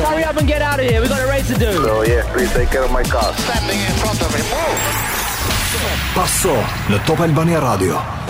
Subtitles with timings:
[0.10, 1.00] hurry up and get out of here.
[1.02, 1.72] We've got a race to do.
[1.72, 3.32] So, oh, yeah, please take care of my car.
[3.38, 4.46] Stepping in front of him.
[6.16, 6.56] Passo,
[6.90, 7.94] the Top Albania Radio.
[7.94, 8.25] Passo, the Top Albania Radio.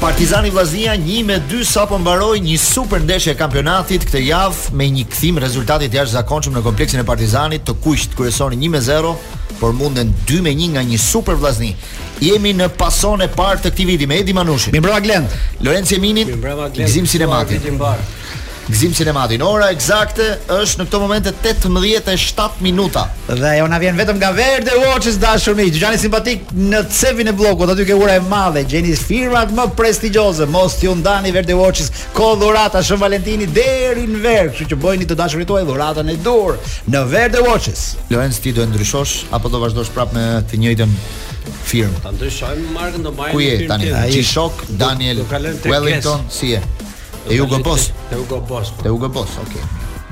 [0.00, 5.02] Partizani Vllaznia 1 me 2 sapo mbaroi një super ndeshje kampionatit këtë javë me një
[5.10, 9.10] kthim rezultati të jashtëzakonshëm në kompleksin e Partizanit, të kuqt kryesoni 1 me 0,
[9.58, 11.72] por munden 2 me 1 nga një super Vllazni.
[12.22, 14.70] Jemi në pason e parë të këtij viti me Edi Manushi.
[14.70, 15.34] Mirëmbrëma Glend.
[15.66, 16.30] Lorenzo Eminin.
[16.30, 16.92] Mirëmbrëma Glend.
[16.92, 17.78] Gzim Sinematin.
[18.68, 19.42] Gzim Sinematin.
[19.42, 23.06] Ora eksakte është në këto momente 18:07 minuta.
[23.28, 25.72] Dhe ajo na vjen vetëm nga Verde Watches dashur miq.
[25.78, 30.46] Gjani simpatik në cevin e bllokut, aty ke ura e madhe, gjeni firmat më prestigjioze.
[30.46, 35.06] Mos t'ju ndani Verde Watches, ko dhurata Shën Valentini deri në ver, kështu që bëjni
[35.08, 36.58] të dashurit tuaj dhuratën e dur
[36.92, 37.86] në Verde Watches.
[38.10, 40.92] Lorenz ti do ndryshosh apo do vazhdosh prapë me të njëjtën
[41.70, 42.02] firmë?
[42.04, 43.32] Ta ndryshojmë markën do bëjmë.
[43.32, 43.92] Ku je tani?
[43.92, 45.24] Ai shok Daniel
[45.64, 46.60] Wellington, si je?
[47.28, 47.82] E Hugo Boss.
[48.10, 48.66] Te Hugo Boss.
[48.68, 48.82] Po.
[48.82, 49.60] Te Hugo Boss, okay.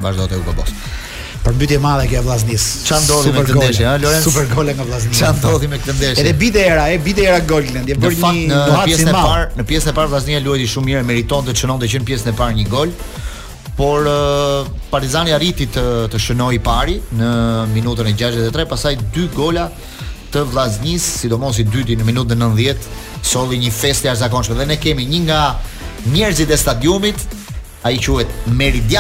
[0.01, 0.73] Vazhdo te Hugo Boss.
[1.47, 2.65] Për mbytje madhe kjo Vllaznis.
[2.85, 4.25] Çfarë ndodhi me këtë ndeshje, ha Lorenz?
[4.27, 5.15] Super gole nga Vllaznia.
[5.15, 6.25] Çfarë ndodhi me këtë ndeshje?
[6.25, 9.67] Edhe bite era, e bite era Goldland, e bëri një në pjesën e parë, në
[9.71, 12.59] pjesën e parë Vllaznia luajti shumë mirë, meritonte të çonte që në pjesën e parë
[12.59, 12.93] një gol.
[13.79, 14.09] Por
[14.91, 17.31] Partizani arriti të të shënoi pari në
[17.75, 19.69] minutën e 63, pastaj dy gola
[20.35, 22.91] të Vllaznis, sidomos i dyti në minutën e 90,
[23.27, 25.41] solli një festë jashtëzakonshme dhe ne kemi një nga
[26.13, 27.17] njerëzit e stadiumit,
[27.85, 28.27] a i quet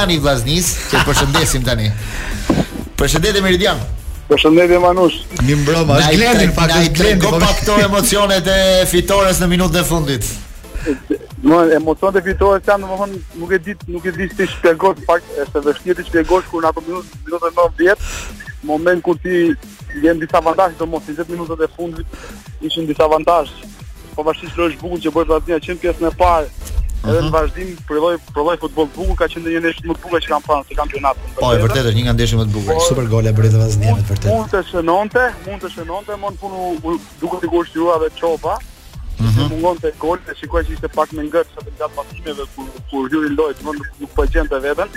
[0.08, 1.90] i Vlaznis, që përshëndesim tani.
[2.96, 3.78] Përshëndetje Meridian.
[4.28, 5.16] Përshëndetje Manush.
[5.42, 10.34] Mi mbrëma, është glendin, pak është po këto emocionet e fitores në minutën e fundit?
[11.42, 13.08] Më emocionet e fitores janë, do
[13.42, 16.70] nuk e di, nuk e di si shpjegosh pak, është vështirë të shpjegosh kur në
[16.70, 18.06] ato minutë, 90,
[18.66, 19.50] moment ku ti
[20.02, 20.40] jenë disa
[20.78, 22.06] Do mos 20 minutat e fundit
[22.62, 23.50] ishin disa avantazh.
[24.14, 26.44] Po vashish lojë bukur që bëhet atje në pjesë e parë,
[27.06, 27.34] Edhe në mhm.
[27.34, 30.64] vazhdim provoj provoj futboll bukur, ka qenë një ndeshje më e bukur që kam parë
[30.72, 31.20] në kampionat.
[31.38, 32.80] Po, e vërtetë një nga ndeshjet më të bukura.
[32.88, 36.40] Super gol e bëri në vazhdim me Mund të shënonte, mund të shënonte, mund të
[36.80, 38.56] punu duke sikur të juha dhe çopa.
[39.18, 39.48] Mm -hmm.
[39.52, 42.66] Mungon te gol, e shikoj që ishte pak me ngërt sa të gjatë pasimeve kur
[42.90, 44.88] kur hyri lojë, domun nuk po gjente veten.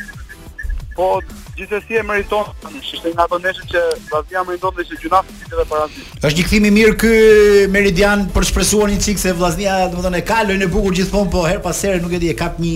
[1.00, 1.22] Po,
[1.56, 2.44] gjithsesi e meriton.
[2.80, 6.48] Ishte nga ato ndeshje që vazhdia meriton dhe që gjuna si edhe para Është një
[6.48, 7.14] kthim i mirë ky
[7.76, 11.46] Meridian për shpresuar një cik se Vllaznia, domethënë e ka lojën e bukur gjithmonë, po
[11.48, 12.74] her pas here nuk e di, e kap një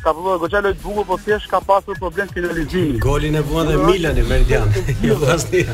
[0.04, 3.00] ka prodhuar gojë lojë të bukur, po thjesht ka pasur problem finalizimi.
[3.08, 4.68] Golin e vuan dhe Milani Meridian.
[5.08, 5.68] Jo, Vllaznia.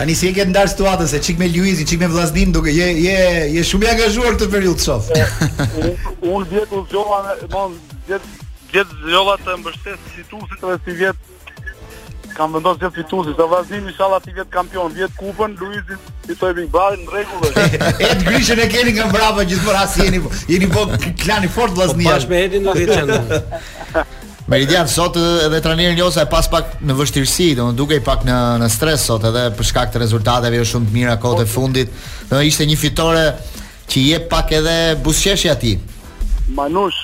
[0.00, 2.86] Tani si e ke ndar situatën se çik me Luizin, çik me Vllaznin, duke je
[2.96, 5.10] je je shumë i angazhuar këtë periudhë sof.
[6.22, 7.74] Unë vjet u zgjova, mon,
[8.08, 8.22] vjet
[8.72, 14.22] vjet zgjova të mbështes situatën dhe si vjet kam vendosur vjet fituesi, do Vllaznin inshallah
[14.24, 16.00] ti vjet kampion, vjet kupën, Luizin
[16.32, 17.82] i thoj Big Brother në rregull është.
[18.08, 20.86] Ed Grishën e keni nga brapa gjithmonë as jeni, jeni po
[21.44, 22.16] i fort Vllaznia.
[22.16, 24.08] Po me Edin do të qëndrojmë.
[24.50, 25.14] Meridian sot
[25.46, 29.22] edhe trajneri Njosa e pas pak në vështirësi, domun dukej pak në në stres sot
[29.28, 31.92] edhe për shkak të rezultateve jo shumë të mira kohët e fundit.
[32.32, 33.22] Do ishte një fitore
[33.92, 34.74] që jep pak edhe
[35.06, 35.76] buzëqeshje atij.
[36.58, 36.98] Manush,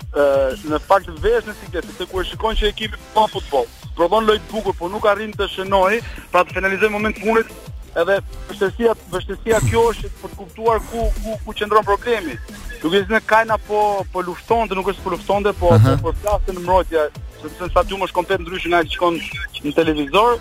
[0.67, 4.55] në fakt vesh në siklet, se kur shikon që ekipi po futboll, provon lojë të
[4.57, 6.01] bukur, por nuk arrin të shënoi,
[6.35, 7.73] pra të finalizojë momentin të fundit.
[7.97, 8.17] Edhe
[8.51, 12.35] vështësia, vështësia kjo është për të kuptuar ku ku ku qëndron problemi.
[12.83, 13.79] Duke qenë se kaina po
[14.13, 15.97] po luftonte, nuk është po luftonte, po uh -huh.
[16.03, 17.07] po, po flasën
[17.49, 19.19] sepse sa ti mësh komplet ndryshe nga ai që shkon
[19.67, 20.39] në televizor.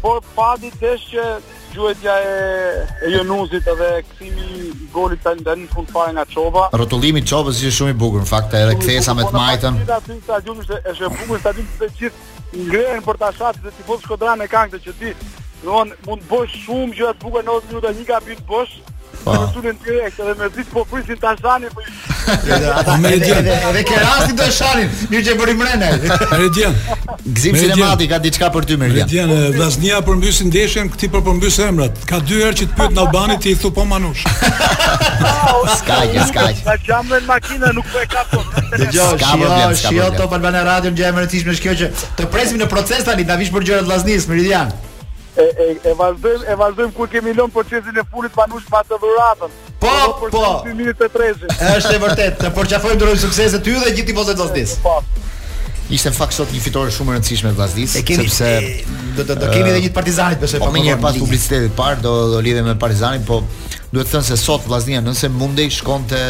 [0.00, 1.24] Por padi është që
[1.74, 2.38] gjuetja e
[3.04, 6.68] e Jonuzit edhe kthimi i golit tani tani fund fare nga Çova.
[6.76, 9.80] Rrotullimi i Çovës ishte shumë i bukur, në fakt edhe kthesa me të majtën.
[10.24, 14.06] Stadiumi është është e bukur stadium të gjithë ngrenë për ta shatë dhe t'i fosë
[14.08, 15.12] shkodra me kankëtë që ti,
[15.66, 18.76] në mund bësh shumë gjithë atë bukër në otë minuta një ka bosh, bësh,
[19.24, 19.32] Po.
[19.32, 21.82] Ne tunë direkt edhe me ditë po prisin ta shani po.
[23.02, 23.58] me ditë.
[23.68, 24.86] Edhe ke rasti do e shani.
[25.10, 25.90] Mirë që bëri mrenë.
[26.40, 26.78] Regjion.
[27.38, 29.04] Gzim sinematik ka diçka për ty Merian.
[29.10, 32.00] Regjion, vllaznia përmbysin ndeshjen, këti po përmbys emrat.
[32.08, 34.24] Ka dy herë që të pyet në Albani ti i thu po manush.
[34.24, 38.40] Skaj, skaj Ka jamë në makinë nuk po e ka po.
[38.80, 43.04] shio, shijo to Albana Radio, gjë e mërtishme është kjo që të presim në proces
[43.04, 44.72] tani, na vish për gjërat vllaznisë Meridian
[45.36, 48.98] e e e vazhdojmë e vazhdojmë kur kemi lënë procesin e fundit banush pa të
[49.02, 49.58] dhuratën.
[49.80, 50.28] Po, po.
[50.30, 54.74] Po, Është e vërtetë, të përqafojmë duroj suksese ty dhe gjithë tifozët të Zotis.
[54.82, 54.96] Po.
[55.90, 58.52] Ishte fakt sot një fitore shumë e rëndësishme Vlazdis, sepse
[59.16, 62.40] do do kemi edhe një Partizanit besoj, po, po një pas publicitetit parë do do
[62.44, 63.40] lidhem me Partizanin, po
[63.92, 66.20] duhet të thënë se sot Vllaznia nëse mundej shkonte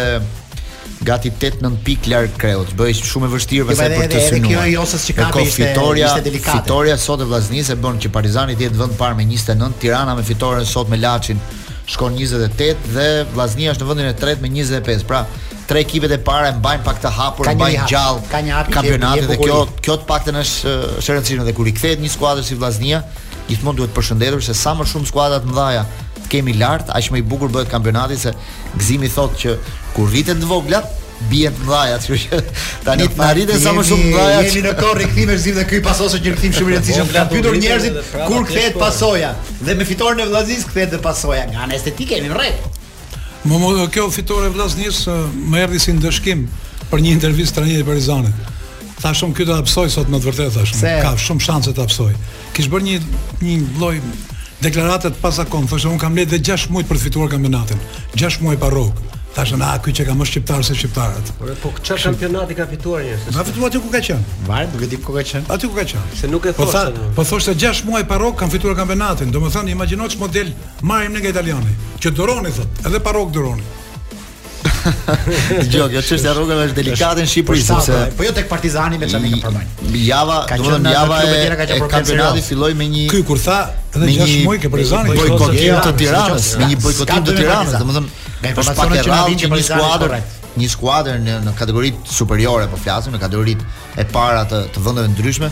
[1.07, 2.73] gati 8-9 pikë larg kreut.
[2.79, 4.51] Bëj shumë e vështirë jo, pastaj për të synuar.
[4.51, 6.59] Kjo ajo ose që ka ishte fitoria, ishte delikate.
[6.65, 10.17] Fitoria sot e Vllaznis e bën që Partizani të jetë vend parë me 29, Tirana
[10.19, 11.41] me fitoren sot me Laçin
[11.91, 15.07] shkon 28 dhe Vllaznia është në vendin e tretë me 25.
[15.11, 15.23] Pra,
[15.71, 19.63] tre ekipet e para e mbajnë pak të hapur, ka mbajnë gjallë kampionatin dhe kjo
[19.81, 23.03] kjo të paktën është është e rëndësishme dhe kur i kthehet një skuadër si Vllaznia,
[23.51, 25.85] gjithmonë duhet të përshëndetur se sa më shumë skuadra të mëdha
[26.31, 28.33] kemi lart, aq më i bukur bëhet kampionati se
[28.79, 29.55] Gzimi thotë që
[29.97, 30.87] kur rritet të voglat
[31.31, 32.41] bie të mëdha, kështu që
[32.87, 34.29] tani të arritë sa më shumë mëdha.
[34.47, 37.11] Jemi në kohë rikthimi Gzim dhe këy pasosë që rikthim shumë i rëndësishëm.
[37.17, 39.35] Ka pyetur njerëzit kur kthehet pasoja
[39.67, 42.63] dhe me fitoren e Vllaznis kthehet dhe pasoja nga ana estetike jemi rreth.
[43.51, 46.47] Më më kjo fitore e Vllaznis eh, më erdhi si ndëshkim
[46.93, 48.49] për një intervistë trajnerit Partizanit.
[49.01, 50.75] Thash unë këtë apsoj sot në të vërtetë thash.
[51.05, 52.11] Ka shumë shanse të apsoj.
[52.57, 52.99] Kish bërë një
[53.41, 53.95] një lloj
[54.61, 57.81] deklarate të pasakon, thoshte un kam lehtë 6 muaj për të fituar kampionatin.
[58.21, 59.01] 6 muaj pa rrok.
[59.31, 61.29] Thashë a, ky që ka më shqiptar se shqiptarët.
[61.41, 63.29] Po po ç'a kampionati ka fituar njerëz?
[63.37, 64.39] Ka fituar aty ku ka qenë.
[64.51, 65.49] Vaj, duke di ku ka qenë.
[65.57, 66.17] Aty ku ka qenë.
[66.21, 67.05] Se nuk e thosh.
[67.17, 69.31] Po thosh se 6 muaj pa rrok kanë fituar kampionatin.
[69.33, 70.51] Do Domethënë imagjino ç'model
[70.83, 71.77] marrim ne nga italiani.
[72.03, 73.80] që duroni thot, edhe parok rrok
[75.73, 79.31] Jo, kjo çështja rrugën është delikate në Shqipëri sepse po jo tek Partizani me çfarë
[79.31, 79.97] kanë përmend.
[80.05, 83.59] Java, domethënë Java e kampionati filloi me një Ky kur tha
[83.95, 87.79] edhe 6 muaj ke Partizani, po i bojkotim të Tiranës, me një bojkotim të Tiranës,
[87.85, 88.13] domethënë
[88.43, 90.21] nga informacionet që na vijnë që një skuadër
[90.61, 93.67] një skuadër në në kategoritë superiore po flasim, në kategoritë
[94.03, 95.49] e para të të vendeve ndryshme,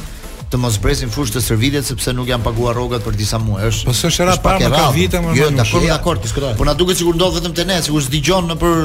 [0.49, 3.67] të mos presin fushë të shërbimeve sepse nuk janë paguar rrogat për disa muaj.
[3.69, 3.89] Është.
[3.91, 5.35] Po s'është rrap pa ka vite më.
[5.37, 8.57] Jo, dakor, dakor, ti Po na duket sikur ndodh vetëm te ne, sikur s'dëgjon në
[8.63, 8.81] për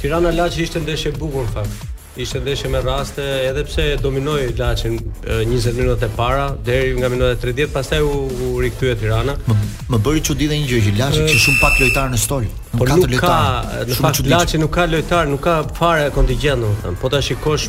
[0.00, 1.88] Tirana Laçi ishte ndeshje e bukur fakt
[2.22, 7.46] ishte ndeshje me raste edhe pse dominoi Laçin 20 minutat e para deri nga minuta
[7.46, 8.10] 30 pastaj u,
[8.56, 9.56] u rikthye Tirana më,
[9.92, 12.78] më bëri çudi edhe një gjë që Laçi kishte shumë pak lojtar në stol në
[12.78, 16.98] po katër lojtar ka, në fakt Laçi nuk ka lojtar nuk ka fare kontingjent domethënë.
[17.00, 17.64] po ta shikosh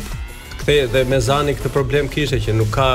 [0.62, 2.90] kthe dhe me Zani këtë problem kishte që nuk ka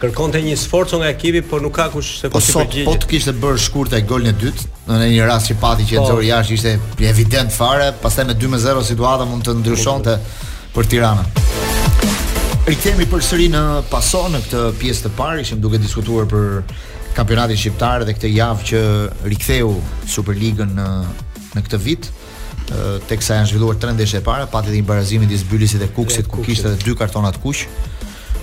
[0.00, 2.92] kërkonte një sforcë nga ekipi por nuk ka kush se po të përgjigjë po sot
[2.92, 5.84] po të kishte bërë shkurtë ai golin e dytë do në një rast që pati
[5.90, 6.06] që po.
[6.12, 6.72] Zori jashtë ishte
[7.12, 10.14] evident fare pastaj me 2-0 situata mund të ndryshonte
[10.74, 12.68] për Tiranën.
[12.68, 16.62] Rikthehemi përsëri në paso në këtë pjesë të parë, ishim duke diskutuar për
[17.16, 18.80] kampionatin shqiptar dhe këtë javë që
[19.32, 19.72] riktheu
[20.14, 20.86] Superligën në
[21.56, 22.06] në këtë vit
[23.10, 26.44] teksa janë zhvilluar tre ndeshje e para, pati një barazim midis Bylisit dhe Kuksit, ku
[26.46, 27.64] kishte edhe dy kartona të kuq.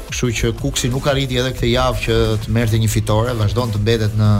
[0.09, 3.81] Kështu që Kuksi nuk arriti edhe këtë javë që të merrte një fitore, vazhdon të
[3.85, 4.31] mbetet në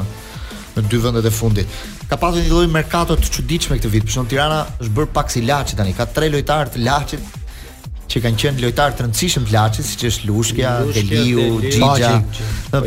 [0.78, 1.80] në dy vendet e fundit.
[2.10, 4.04] Ka pasur një lloj merkato të çuditshme këtë vit.
[4.06, 7.26] Për shembull, Tirana është bërë pak si Laçi tani, ka tre lojtarë të Laçit
[8.12, 12.14] që kanë qenë lojtarë të rëndësishëm të Laçit, siç është Lushkja, Deliu, Xhixha.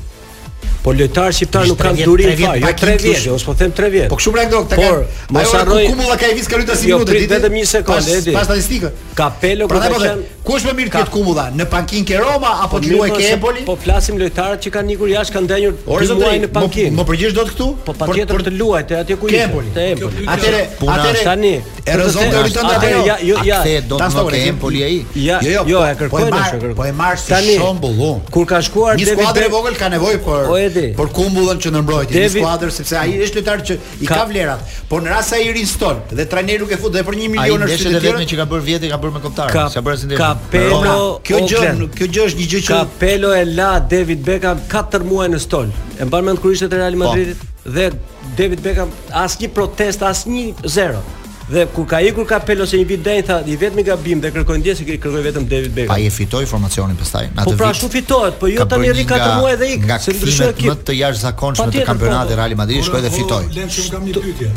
[0.83, 3.89] Po lojtar shqiptar nuk ka durim fare, jo 3 vjet, os jo, po them 3
[3.89, 4.09] vjet.
[4.11, 4.75] Po kush mbra këto?
[4.75, 5.85] Po mos harroj.
[5.87, 7.37] Ku mulla ka i vës ka lojtar si nuk do jo, ditë.
[7.37, 8.33] Vetëm 1 sekondë, Edi.
[8.35, 8.91] Pas statistikës.
[9.15, 10.11] Pra ka pelo ku kanë.
[10.43, 13.27] Kush më mirë ti kumulla, Në pankin ke Roma apo po ti luaj po ke
[13.31, 13.61] Empoli?
[13.63, 15.77] Po flasim lojtarët që kanë ikur jashtë kanë ndenjur
[16.17, 16.91] luaj në pankin.
[16.99, 17.67] Mo përgjigj dot këtu?
[17.87, 19.63] Po patjetër të luaj te atje ku ishte.
[19.77, 20.25] Te Empoli.
[20.33, 20.59] Atëre,
[20.97, 21.53] atëre tani.
[21.83, 22.91] E rrezon të rriton atë.
[23.23, 23.61] Jo, ja.
[23.63, 24.97] Te do të ke Empoli ai.
[25.15, 26.75] Jo, jo, jo, e kërkoj, po e kërkoj.
[26.81, 28.19] Po e marr si shembull.
[28.29, 30.93] Kur ka shkuar Devi Devi vogël ka nevojë për O Edi.
[30.95, 34.75] Por ku mbulon qendrmbrojtja i skuadrës sepse ai është lojtar që i ka vlerat.
[34.91, 37.65] Por në rast se ai rinston dhe trajneri nuk e fut dhe për 1 milion
[37.65, 39.55] është shitë Ai është vetëm që ka bërë vjet e ka bërë me kontar.
[39.55, 40.19] Ka bërë sinë.
[40.21, 40.93] Ka Pelo, pra,
[41.29, 45.09] kjo gjë, kjo gjë është një gjë që Ka Pelo e la David Beckham 4
[45.09, 45.73] muaj në stol.
[45.97, 47.07] E mban mend kur ishte te Real po.
[47.07, 47.89] Madridit dhe
[48.37, 48.93] David Beckham
[49.25, 51.01] asnjë protest, asnjë zero.
[51.49, 54.21] Dhe ku ka ikur ka pel ose një vit dhe tha, i vetëmi ka bim
[54.23, 55.91] dhe kërkoj ndjes i kërkoj vetëm David Beckham.
[55.91, 57.25] Pa i fitoj formacionin për staj.
[57.43, 59.87] Po pra fitohet, po jo tani një katë muaj dhe ikë.
[59.89, 62.47] Nga këtë më të jash zakonshme të po, kampionat po.
[62.47, 63.41] e Madrid, shkoj dhe fitoj.
[63.59, 64.51] Lenë që më një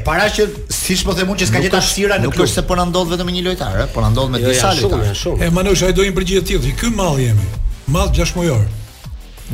[0.00, 2.86] e para që siç po themun që s'ka gjetur vështira në klub se po na
[2.90, 5.40] ndodh vetëm me një lojtar, po na ndodh me jo, disa lojtarë.
[5.46, 7.50] E manush ai do të imbërgjigjet tillë, ky mall jemi.
[7.92, 8.64] Mall 6 muajor.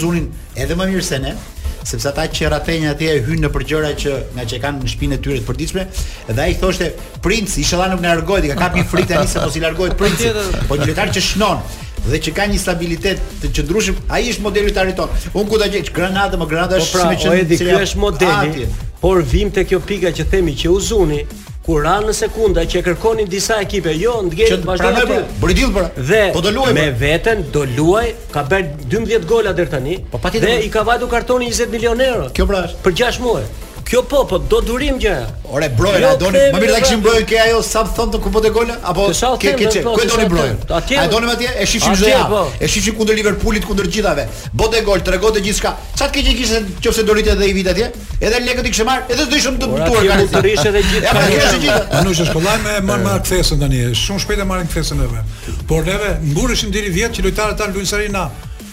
[0.59, 1.31] edhe më mirë se ne,
[1.83, 5.17] sepse ata që rrafenja aty hynë hyn në përgjëra që nga që kanë në shpinën
[5.17, 5.85] e tyre të përditshme
[6.29, 6.89] dhe ai thoshte
[7.25, 10.25] princ inshallah nuk na largohet i ka kapi frikë tani se mos i largohet princ
[10.67, 11.63] po një që shnon
[12.09, 15.59] dhe që ka një stabilitet të qëndrueshëm ai është modeli i tarit ton un ku
[15.59, 18.67] ta gjej granada më granada po është po pra, si që ky është modeli
[19.03, 21.23] por vim te kjo pika që themi që uzuni
[21.69, 25.67] kur ran në sekunda që kërkonin disa ekipe, jo ndjen vazhdon të bëri
[26.09, 28.65] Dhe po do luaj me veten, do luaj, ka bër
[28.97, 32.29] 12 gola deri tani po, dhe i ka vajdu kartoni 20 milionë euro.
[32.33, 33.45] Kjo pra është për 6 muaj.
[33.89, 35.13] Kjo po, po do durim gjë.
[35.49, 36.41] Ore broja, jo, doni?
[36.53, 39.07] Më mirë ta kishim brojën ke ajo sa thon të kupon te gola apo
[39.41, 39.81] ke ke çe?
[39.81, 40.59] Po, ku doni brojën?
[40.77, 40.99] Atje.
[41.01, 41.47] A doni atje?
[41.49, 42.11] E shifshim zë.
[42.29, 42.43] Po.
[42.61, 44.27] E shifshim kundër Liverpoolit, kundër gjithave.
[44.53, 45.71] Bote gol, tregon gjithë të gjithçka.
[45.95, 47.87] Sa të keqë kishte nëse do rritet edhe i vit atje?
[48.21, 50.27] Edhe lekët i pra, kishte marr, edhe do ishim të dëmtuar kanë.
[50.35, 51.01] Do edhe gjithë.
[51.01, 51.81] Ja, kjo është gjithë.
[52.03, 53.81] Anush është kollaj me marr marr kthesën tani.
[54.05, 55.23] Shumë shpejt e marrin kthesën edhe.
[55.71, 58.27] Por neve mburrëshim deri 10 që lojtarët tan luajnë sarinë.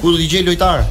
[0.00, 0.82] Ku do të gjej lojtar?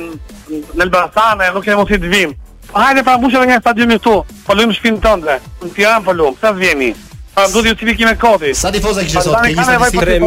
[0.73, 2.31] në Elbasan, ne nuk kemi mundsi të vim.
[2.71, 4.15] Po hajde pa mbushë nga stadiumi këtu.
[4.47, 5.35] Po luajmë shtëpinë tënde.
[5.61, 6.39] Në Tiranë po luajmë.
[6.41, 6.89] Sa vjeni?
[7.37, 8.55] Pa do të jemi kimë koti.
[8.57, 10.17] Sa tifozë që sot ke ishte 3000,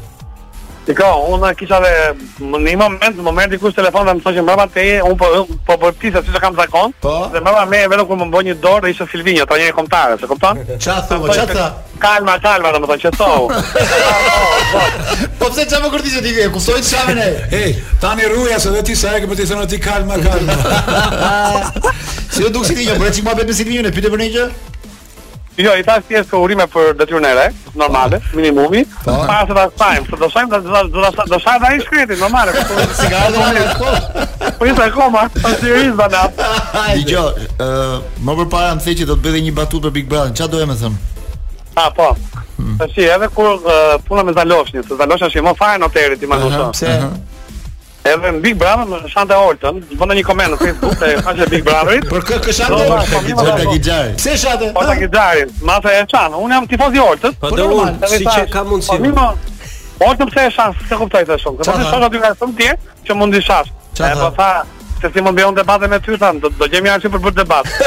[0.84, 1.90] Dhe ka, unë kisha dhe
[2.44, 5.30] në një moment, në momenti kur telefoni më thoshin baba te, un po
[5.70, 7.14] po po ti sa si të kam zakon, po.
[7.32, 10.28] dhe baba më e kur më bën një dorë ishte Silvini, ata janë kontare, e
[10.28, 10.60] kupton?
[10.76, 11.80] Çfarë thon, çfarë thon?
[12.04, 13.30] Kalma, kalma, do të thon çeto.
[15.40, 17.32] Po pse çamë kur ti je ti, e kushtoj çamën e.
[17.64, 20.60] Ej, tani ruaja se vetë sa e ke për të thënë ti kalma, kalma.
[22.34, 24.46] Si do të duksi ti, po ti më bën Silvini, pyet për një gjë.
[25.58, 27.44] Jo, i tha si është për detyrën e re,
[27.78, 28.80] normale, minimumi.
[29.06, 29.14] Po.
[29.30, 32.64] Pa sa ta shajmë, do shajmë, do shajmë, do do shajmë ai shkretin, më marrë.
[32.70, 33.66] Po, si ka do ai.
[33.78, 33.92] Po,
[34.58, 36.24] po isha koma, a serioz banë.
[36.82, 37.28] Ai jo,
[37.62, 40.34] ë, më përpara më thënë që do të bëjë një batutë për Big Brother.
[40.34, 41.04] Çfarë do të më thënë?
[41.84, 42.10] Ah, po.
[42.58, 42.76] Hmm.
[42.82, 43.70] Tashi edhe kur
[44.10, 46.66] puna me Zaloshin, se Zaloshi është më fare në hotelit i Manushës.
[46.78, 47.33] Pse?
[48.04, 51.52] Edhe në Big Brother me Shanta Olten, bën një koment në Facebook te faqja e
[51.54, 52.10] Big Brotherit.
[52.12, 54.18] Për kë Shanta Olten, për Shanta Gixhari.
[54.20, 57.68] Se Shanta, po ta Gixhari, mase e çan, unë jam tifoz i Oltës, po do
[57.78, 58.98] un, siç ka mundsi.
[59.00, 59.30] Po,
[60.10, 61.62] Oltën pse e shan, s'e kuptoj të shon.
[61.64, 63.72] Sa Shanta dy gjëra shumë të tjera që mund të shash.
[64.04, 64.50] Ai po tha
[65.04, 67.72] se si mund bëjon debate me ty tham, do të kemi arsye për bërë debat.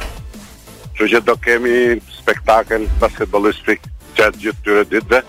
[0.91, 1.75] Kështu që do kemi
[2.19, 3.79] spektakël basketbollistik
[4.15, 5.19] gjatë gjithë këtyre ditëve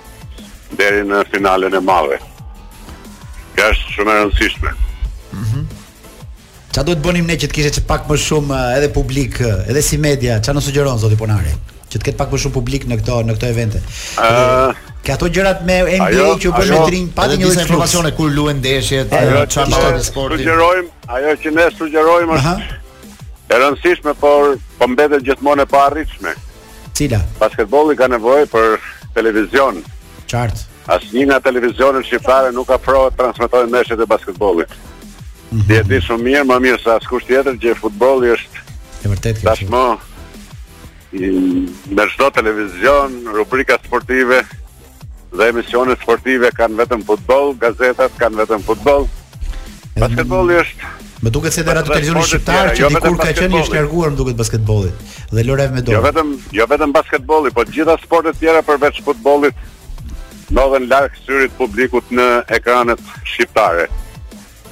[0.79, 2.19] deri në finalen e madhe.
[3.55, 4.71] Kjo është shumë e rëndësishme.
[5.33, 5.61] Mhm.
[5.61, 5.66] Mm
[6.71, 9.81] Çfarë duhet bënim ne që të kishte pak më shumë eh, edhe publik, eh, edhe
[9.83, 10.37] si media?
[10.38, 11.51] Çfarë na sugjeron zoti Ponari?
[11.90, 13.81] Që të ketë pak më shumë publik në këto në këto evente.
[13.83, 14.85] Ëh, uh...
[15.03, 18.31] Ke ato gjërat me NBA ajo, që bën me trim, pa një lloj informacione kur
[18.37, 20.38] luajn ndeshjet, ajo eh, çfarë është sporti.
[20.45, 26.37] Sugjerojm, ajo që ne sugjerojmë është e rëndësishme, por po mbetet gjithmonë e arritshme.
[27.01, 27.19] Cila?
[27.40, 28.79] Basketbolli ka nevojë për
[29.19, 29.83] televizion.
[30.31, 30.69] Qartë.
[30.90, 34.71] Asnjëna televizionin televizionet shqiptare nuk afrohet transmetojnë ndeshjet e basketbollit.
[35.51, 35.67] -hmm.
[35.69, 38.65] Dhe di shumë mirë, më mirë sa askush tjetër që futbolli është
[39.07, 39.49] e vërtet kjo.
[39.49, 39.85] Tashmë
[41.99, 44.43] në çdo televizion, rubrika sportive
[45.35, 49.09] dhe emisione sportive kanë vetëm futboll, gazetat kanë vetëm futboll.
[49.99, 53.59] Basketbolli është Më duket se edhe radio televizioni jo shqiptar që jo dikur ka qenë
[53.61, 55.97] i shkarguar më duket basketbollit dhe Lorev me jo dorë.
[55.99, 59.55] Jo vetëm jo vetëm basketbolli, por gjitha sportet tjera përveç futbollit
[60.51, 63.87] ndodhen larg syrit publikut në ekranet shqiptare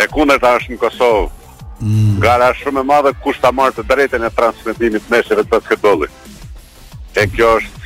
[0.03, 1.51] e kundër ta është në Kosovë.
[1.83, 2.15] Mm.
[2.23, 6.23] Gara shumë e madhe kush ta marrë të drejtën e transmetimit të meshëve të basketbollit.
[7.19, 7.77] E kjo është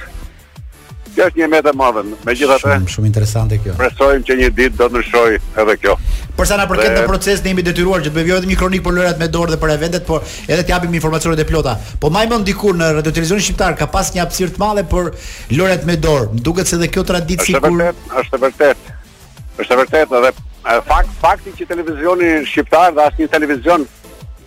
[1.13, 2.71] Kjo është një metë e madhe, me gjitha të...
[2.73, 3.75] Shumë, shumë interesante kjo.
[3.77, 5.25] Presojmë që një ditë do të
[5.61, 5.99] edhe kjo.
[6.39, 7.03] Përsa na përket dhe...
[7.03, 9.53] në proces, ne imi detyruar që të bevjohet dhe një kronik për lërat me dorë
[9.53, 11.77] dhe për eventet, por edhe t'japim informacionet e plota.
[12.01, 14.87] Po ma i më ndikur në radio televizionin shqiptar, ka pas një apsirë të madhe
[14.89, 15.13] për
[15.53, 16.33] lërat me dorë.
[16.49, 17.61] Duket se dhe kjo tradit si kur...
[17.61, 18.93] Ashtë vërtet, ashtë vërtet
[19.61, 20.33] është e vërtet edhe
[20.87, 23.85] fakt, fakti që televizioni shqiptar dhe asnjë televizion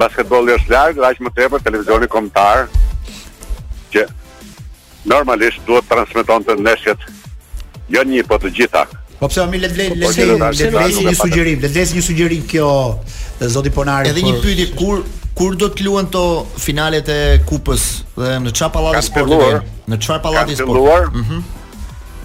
[0.01, 2.65] basketbolli është larg, aq më tepër televizioni kombëtar
[3.95, 4.07] që
[5.11, 7.09] normalisht duhet transmetonte ndeshjet
[7.91, 8.85] jo një, po të gjitha.
[9.21, 10.07] Po pse mi le të vlej po, po,
[10.49, 12.69] le të vlej një sugjerim, le të vlej një sugjerim kjo
[13.53, 14.09] zoti Ponari.
[14.09, 15.03] Edhe një pyetje kur
[15.37, 16.23] kur do të luhen to
[16.59, 17.17] finalet e
[17.49, 17.83] kupës
[18.17, 19.59] dhe në çfarë pallati sportive?
[19.91, 21.21] Në çfarë pallati sporti?
[21.21, 21.43] Mhm.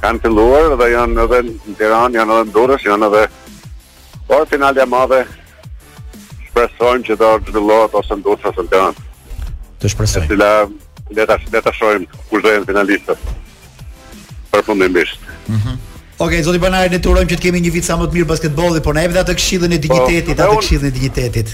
[0.04, 3.24] Kanë filluar dhe janë edhe në Tiranë, janë edhe në Durrës, janë edhe
[4.28, 5.18] Por finalja e madhe
[6.48, 9.50] shpresojmë që do të zhvillohet ose në Durrës ose në Tiranë.
[9.84, 10.24] Të shpresojmë.
[10.24, 13.28] Të cila le ta le ta shohim kush do jenë finalistët.
[14.54, 15.28] Përfundimisht.
[15.52, 15.76] Mhm.
[16.16, 18.80] Ok, zoti Banari, ne turojmë që të kemi një vit sa më të mirë basketbolli,
[18.84, 21.52] por na jep atë këshillën e digjitetit, po, atë këshillën e digjitetit.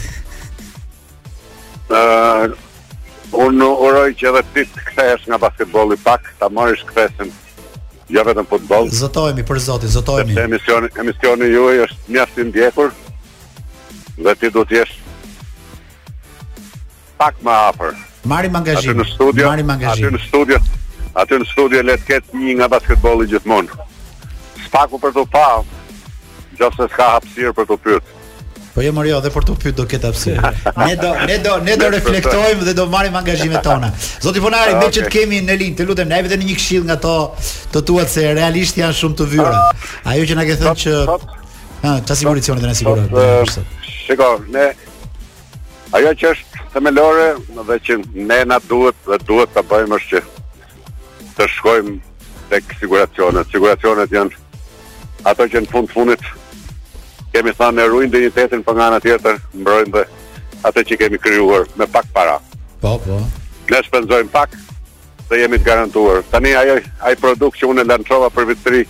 [1.91, 2.55] Ëh,
[3.47, 7.33] unë uroj që edhe ti të kthehesh nga basketbolli pak, ta marrësh kthesën
[8.13, 8.87] jo ja vetëm futboll.
[8.95, 10.37] Zotohemi për Zotin, zotohemi.
[10.37, 12.95] Sepse emisioni, emisioni juaj është mjaft i ndjekur.
[14.23, 14.99] Dhe ti duhet të jesh
[17.19, 17.97] pak më afër.
[18.31, 19.01] Marim angazhim.
[19.43, 20.13] Marim angazhim.
[20.13, 20.59] Aty në studio.
[21.23, 23.81] Aty në studio le të ketë një nga basketbolli gjithmonë
[24.73, 25.45] faku për të pa,
[26.57, 28.03] gjatë s'ka hapsirë për të pyrë.
[28.73, 30.53] Po jo Mario, dhe për të pyet do ketë hapësirë.
[30.83, 33.91] Ne do ne do ne do reflektojmë dhe do marrim angazhimet tona.
[34.25, 34.87] Zoti Ponari, okay.
[34.87, 37.15] me çet kemi në linë, të lutem, ne jep edhe një këshill nga ato
[37.75, 39.51] të tuat se realisht janë shumë të vyra.
[39.59, 40.15] Ah.
[40.15, 43.55] Ajo që na ke thënë që ha, ta e dhe na eh,
[44.03, 44.65] Shiko, ne
[45.99, 47.27] ajo që është themelore
[47.69, 47.99] dhe që
[48.31, 50.95] ne na duhet dhe duhet ta bëjmë është që
[51.37, 51.95] të shkojmë
[52.51, 53.53] tek siguracionet.
[53.55, 54.41] Siguracionet janë
[55.29, 56.25] ato që në fund fundit
[57.33, 60.03] kemi thënë ne ruajmë identitetin për nga ana tjetër, mbrojmë dhe
[60.69, 62.37] atë që kemi krijuar me pak para.
[62.83, 63.21] Po, po.
[63.71, 64.57] Ne shpenzojmë pak
[65.31, 66.21] dhe jemi të garantuar.
[66.33, 66.77] Tani ajo
[67.09, 68.83] ai produkt që unë lançova për vitri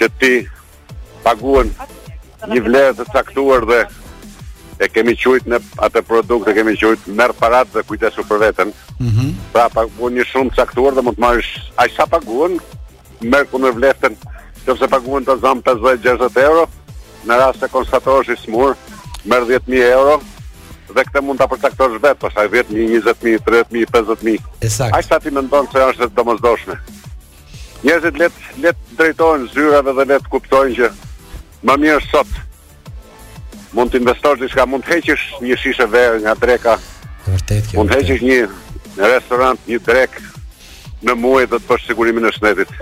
[0.00, 0.32] që ti
[1.24, 1.70] paguën
[2.50, 3.84] një vlerë të caktuar dhe
[4.80, 8.72] e kemi quajt në atë produkt e kemi quajt merr parat dhe kujdesu për veten.
[8.98, 9.26] Mhm.
[9.26, 11.48] Mm pra paguën një shumë caktuar dhe mund të marrësh
[11.82, 12.52] aq sa paguën
[13.26, 13.72] merr ku në
[14.70, 16.64] nëse paguën të zëmë 50-60 euro,
[17.28, 18.76] në rast se konstatorës i smurë,
[19.30, 20.18] merë 10.000 euro,
[20.90, 24.46] dhe këte mund të apërtaktorës vetë, pasaj 10.000, 20.000, 30.000, 50.000.
[24.66, 24.94] Exact.
[24.96, 26.78] A sa ti më ndonë që është të mëzdoshme?
[27.82, 30.90] Njerëzit let, let drejtojnë zyrave dhe let kuptojnë që
[31.68, 32.30] më mirë sot
[33.76, 36.74] mund të investosh diçka, mund të heqish një shishe verë nga dreka.
[37.28, 37.78] Vërtet kjo.
[37.78, 38.40] Mund të heqish një
[38.98, 40.16] në restorant, një drek
[41.06, 42.72] në muaj dhe të pash sigurimin e shëndetit.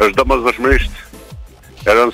[0.00, 1.02] Është domosdoshmërisht
[1.84, 2.12] Ja, dërën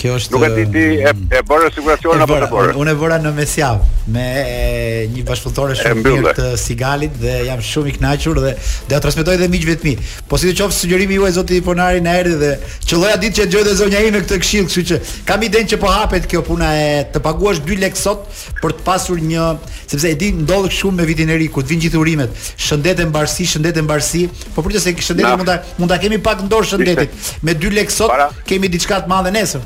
[0.00, 2.72] Kjo është Nuk e di ti e, mm, e bëre siguracion apo të bëre.
[2.82, 7.34] Unë e bëra në mesjavë me e, eh, një bashkëpunëtore shumë mirë të Sigalit dhe
[7.48, 9.94] jam shumë i kënaqur dhe do ta transmetoj edhe miqve të mi.
[10.28, 12.52] Po si të qoftë sugjerimi juaj zoti Ponari na erdhi dhe
[12.88, 15.94] qelloja ditë që dëgjoj dhe zonja ime këtë këshill, kështu që kam idenë që po
[15.94, 18.26] hapet kjo puna e të paguash 2 lekë sot
[18.62, 19.46] për të pasur një,
[19.86, 22.44] sepse e di ndodh shumë me vitin e ri ku të vinë gjithë urimet.
[22.66, 24.26] Shëndet e mbarsi, shëndet e mbarsi,
[24.56, 27.34] po për çështë e shëndetit mund ta mund ta kemi pak ndor shëndetit.
[27.46, 29.62] Me 2 lekë sot kemi diçka të madhe nesër.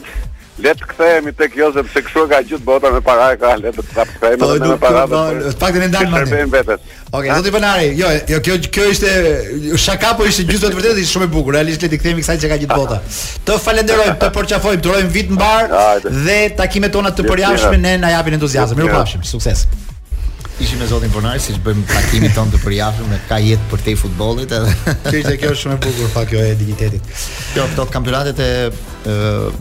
[0.56, 3.74] Le të kthehemi tek kjo sepse kjo ka gjithë bota me para e ka le
[3.76, 5.02] të ta kthejmë po, me para.
[5.12, 6.78] Po do të paktën e ndalmë.
[7.12, 7.90] Okej, do të bënari.
[8.00, 11.58] Jo, jo kjo kjo ishte shaka po ishte gjithë vetë vërtet ishte shumë e bukur.
[11.58, 13.02] Realisht le të kthehemi kësaj që ka gjithë bota.
[13.50, 15.76] Të falenderoj, të porçafojmë, të urojmë vit mbar
[16.30, 18.80] dhe takimet tona të përjashtme ne na japin entuziazëm.
[18.80, 19.28] Mirupafshim.
[19.28, 19.68] Sukses.
[20.64, 23.98] Ishim me zotin Bonari siç bëjmë takimin ton të përjashtëm me ka jetë për te
[24.00, 24.98] futbollit edhe.
[25.04, 27.12] Kjo ishte kjo shumë e bukur pa jo kjo e dinjitetit.
[27.52, 28.50] Kjo ato kampionatet e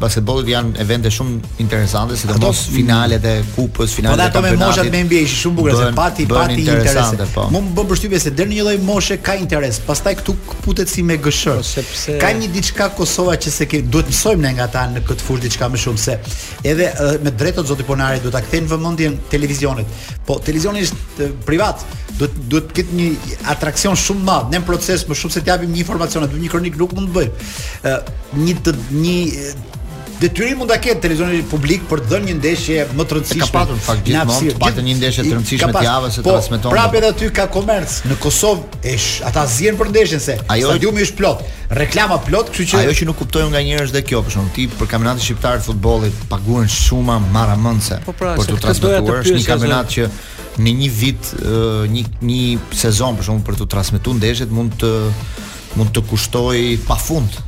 [0.00, 4.32] basketbollit janë evente shumë interesante, sidomos finalet e kupës, finalet e kampionatit.
[4.32, 7.26] Po ato me moshat me NBA ishin shumë bukura, se pati pati interesante.
[7.34, 7.46] Po.
[7.52, 9.80] Më bën përshtypje se deri në një lloj moshe ka interes.
[9.86, 11.44] Pastaj këtu putet si me GSH.
[11.44, 15.04] Po, sepse ka një diçka Kosova që se ke duhet mësojmë ne nga ta në
[15.08, 16.16] këtë fush diçka më shumë se
[16.62, 16.90] edhe
[17.24, 20.00] me drejtë zoti Ponari duhet ta kthejnë vëmendjen televizionit.
[20.24, 21.84] Po televizioni është privat
[22.18, 23.08] duhet duhet këtë një
[23.54, 24.50] atraksion shumë të madh.
[24.54, 27.10] Ne në proces më shumë se të japim një informacion, atë një kronik nuk mund
[27.10, 27.54] të bëj.
[27.90, 27.94] Ë
[28.40, 29.18] një të, një
[30.22, 33.48] detyrim mund ta ketë televizori publik për të dhënë një ndeshje më të rëndësishme.
[33.48, 37.00] Ka patur fakt gjithmonë të paktën një ndeshje të rëndësishme të javës se po, Prapë
[37.00, 41.18] edhe aty ka komerc në Kosovë, esh, ata zien për ndeshjen se ajo, stadiumi është
[41.18, 41.42] plot,
[41.80, 44.68] reklama plot, kështu që ajo që nuk kuptojnë nga njerëz dhe kjo, për shkak të
[44.78, 48.00] për kampionatin shqiptar të futbollit paguën shumë marramëndse.
[48.06, 50.08] Po pra, për të transmetuar është një kampionat që
[50.58, 51.30] në një vit
[51.94, 52.42] një një
[52.82, 54.92] sezon për shkakun për të transmetuar ndeshjet mund të
[55.74, 56.54] mund të kushtoj
[56.88, 57.40] pafund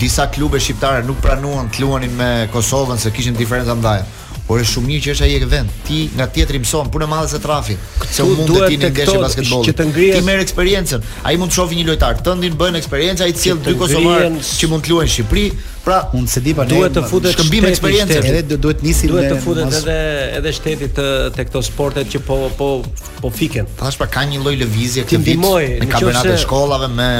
[0.00, 4.00] disa klube shqiptare nuk pranuan të luanin me Kosovën se kishin diferenca ndaj
[4.46, 5.70] Por është shumë mirë që është ai vend.
[5.86, 7.74] Ti nga tjetri mëson punë madhe se trafi.
[8.06, 9.74] Se u mund të ti në ndeshje basketbolli.
[9.90, 10.18] ngrijes...
[10.20, 11.00] Ti merr eksperiencën.
[11.26, 14.68] Ai mund të shohë një lojtar tëndin bën eksperiencë, ai të sjell dy kosovarë që
[14.70, 15.46] mund të luajnë në Shqipëri.
[15.86, 18.20] Pra, unë se di pa duhet të futet shkëmbim eksperiencë.
[18.30, 19.98] Edhe duhet nisi duhet të futet edhe
[20.38, 22.70] edhe shteti të të këto sportet që po po
[23.20, 23.66] po fiken.
[23.82, 25.42] Tash pra ka një lloj lëvizje këtë vit
[25.82, 27.10] në kampionatet e shkollave me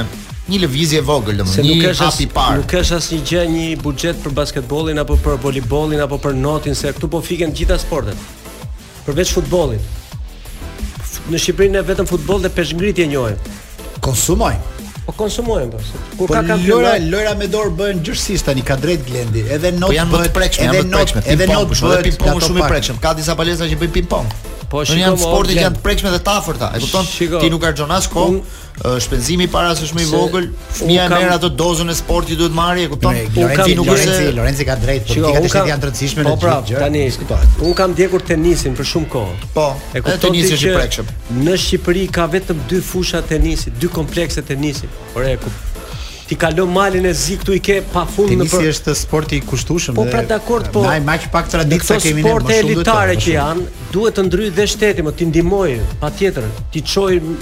[0.48, 2.60] një lëvizje vogël, domethënë, një hap i parë.
[2.62, 6.92] Nuk është asnjë gjë një buxhet për basketbollin apo për voleybollin apo për notin, se
[6.94, 8.20] këtu po fiken gjitha sportet.
[9.06, 9.82] Përveç futbollit.
[11.32, 13.38] Në Shqipëri ne vetëm futboll dhe peshngritje njohim.
[14.06, 14.74] Konsumojmë.
[15.06, 15.80] Po konsumojmë po.
[16.18, 19.90] Kur po ka kampionat, lojra, me dorë bëhen gjithsesi tani ka drejt Glendi, edhe not
[19.90, 23.00] po janë bëhet prekshme, edhe janë bëhet edhe not bëhet ping-pong shumë i prekshëm.
[23.02, 24.34] Ka disa palestra që bëjnë ping-pong.
[24.66, 26.72] Po shikoj, janë sportet janë të prekshme dhe të afërta.
[26.74, 27.06] E kupton?
[27.38, 28.40] Ti nuk harxhon as kohë,
[29.00, 30.46] shpenzimi i parave është më i vogël,
[30.78, 31.22] fëmia kam...
[31.22, 33.20] merr ato dozën e sportit që duhet marrë, e kupton?
[33.36, 36.76] Lorenzi nuk është Lorenzi, Lorenzi ka drejt, ti politika të shitja janë po, pra, gjë.
[36.76, 37.54] Po pra, tani kupton.
[37.70, 39.38] Un kam ndjekur tenisin për shumë kohë.
[39.56, 39.68] Po.
[39.96, 41.14] E kupton tenisi është i prekshëm.
[41.46, 44.90] Në Shqipëri ka vetëm dy fusha tenisi, dy komplekse tenisi.
[45.14, 45.72] Por e kupton
[46.26, 48.64] ti kalo malin e zi këtu i ke pa fund në për...
[48.72, 52.16] është sport i kushtushëm po pra dakord po ndaj maq pak tradita kemi ne më
[52.16, 56.82] shumë sport elitare që janë duhet të ndryjë dhe shteti më të ndihmojë patjetër ti
[56.82, 57.36] çojmë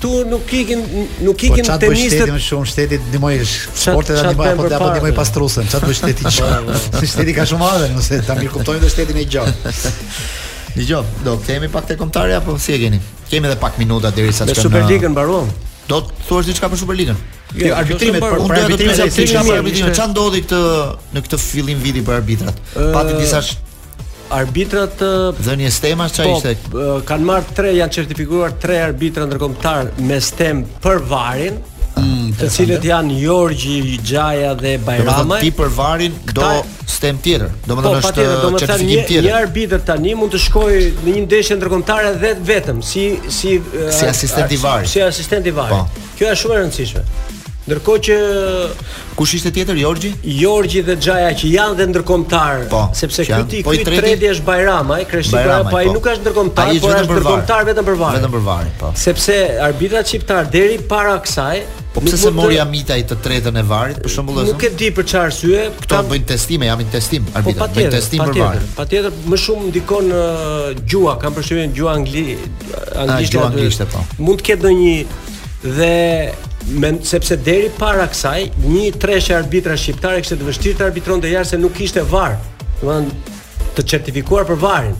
[0.00, 0.80] këtu nuk ikin
[1.20, 1.92] nuk po, ikin po, tenistët.
[1.92, 5.68] Çfarë shteti më shumë shteti ndihmoi sportet tani po apo apo ndihmoi pastrusën.
[5.68, 6.28] Çfarë do shteti?
[7.00, 9.72] Si shteti ka shumë madhe, nëse ta mirë kuptojmë do shteti në gjatë.
[10.80, 13.00] Në gjatë, do kemi pak te kontarja apo si e keni?
[13.30, 14.56] Kemi edhe pak minuta derisa të shkojmë.
[14.56, 15.52] Në Superligën mbaruam.
[15.90, 17.20] Do të thuash diçka për Superligën?
[17.50, 20.62] Jo, jo arbitrimet për arbitrimet, çfarë ndodhi këtë
[21.16, 22.60] në këtë fillim viti për arbitrat?
[22.94, 23.42] Pati disa
[24.32, 25.02] arbitrat
[25.44, 26.70] dhënies stemas çfarë po, ishte?
[26.70, 31.56] Po, kanë marrë tre, janë certifikuar tre arbitra ndërkombëtar me stem për varin,
[31.96, 35.40] hmm, të cilët janë Jorgji, Gjaja dhe Bajramaj.
[35.40, 36.50] Do ti për varin do
[36.90, 37.48] stem tjetër.
[37.66, 39.28] Do të po, thonë është do certifikim një, tjetër.
[39.28, 43.56] Një arbitër tani mund të shkojë në një ndeshje ndërkombëtare dhe vetëm si si
[43.98, 44.88] si asistent i varit.
[44.90, 45.82] Si, si asistent i varit.
[45.82, 46.08] Po.
[46.20, 47.04] Kjo është shumë e rëndësishme.
[47.70, 48.16] Ndërkohë që
[49.14, 50.10] kush ishte tjetër Jorgji?
[50.40, 54.46] Jorgji dhe Xhaja që janë dhe ndërkombëtar, po, sepse ky ti po, ky tredi është
[54.48, 55.92] Bajram, ai Kreshira, po ai po.
[55.96, 58.18] nuk është ndërkombëtar, por është ndërkombëtar vetëm për varr.
[58.18, 58.90] Vetëm për varr, po.
[59.04, 59.36] Sepse
[59.68, 64.12] arbitrat shqiptar deri para kësaj Po pse se mori Amitaj të tretën e varrit, për
[64.14, 64.52] shembull ose?
[64.52, 66.06] Nuk e di për çfarë arsye, këta tam...
[66.12, 68.68] bëjnë testime, jam në testim arbitra, po, bëjnë testim po, për varr.
[68.76, 72.22] Patjetër, më shumë ndikon uh, gjua, kam përshtypjen gjua angli,
[72.76, 74.04] ah, anglisht, anglisht, po.
[74.22, 74.94] Mund të ketë ndonjë
[75.62, 76.32] dhe
[76.78, 81.44] me, sepse deri para kësaj një treshe arbitra shqiptare kështë të vështirë të arbitron dhe
[81.44, 82.38] se nuk ishte varë
[82.80, 83.00] të,
[83.76, 84.96] të certifikuar për varën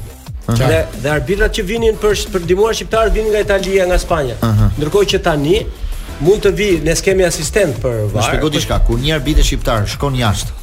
[0.50, 4.72] dhe, dhe arbitrat që vinin për, për dimuar shqiptarë vinin nga Italia nga Spanja, Ndërkohë
[4.80, 5.58] ndërkoj që tani
[6.20, 9.48] mund të vi, ne s'kemi asistent për varë në shpiko di shka, ku një arbitër
[9.52, 10.58] shqiptar shkon jashtë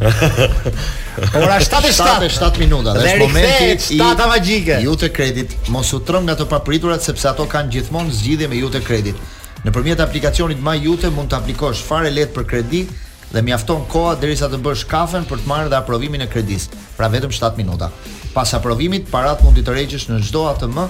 [1.35, 2.29] Ora 7:07.
[2.29, 2.91] 7 minuta.
[2.91, 4.77] Dhe është momenti i stata magjike.
[4.83, 9.15] Jute Credit, mos u nga të papriturat sepse ato kanë gjithmonë zgjidhje me Jute Credit.
[9.63, 12.85] Nëpërmjet aplikacionit My Jute mund të aplikosh fare lehtë për kredi
[13.33, 17.09] dhe mjafton koha derisa të bësh kafen për të marrë dhe aprovimin e kredisë, pra
[17.09, 17.89] vetëm 7 minuta.
[18.33, 20.83] Pas aprovimit, parat mundi të regjesh në çdo ATM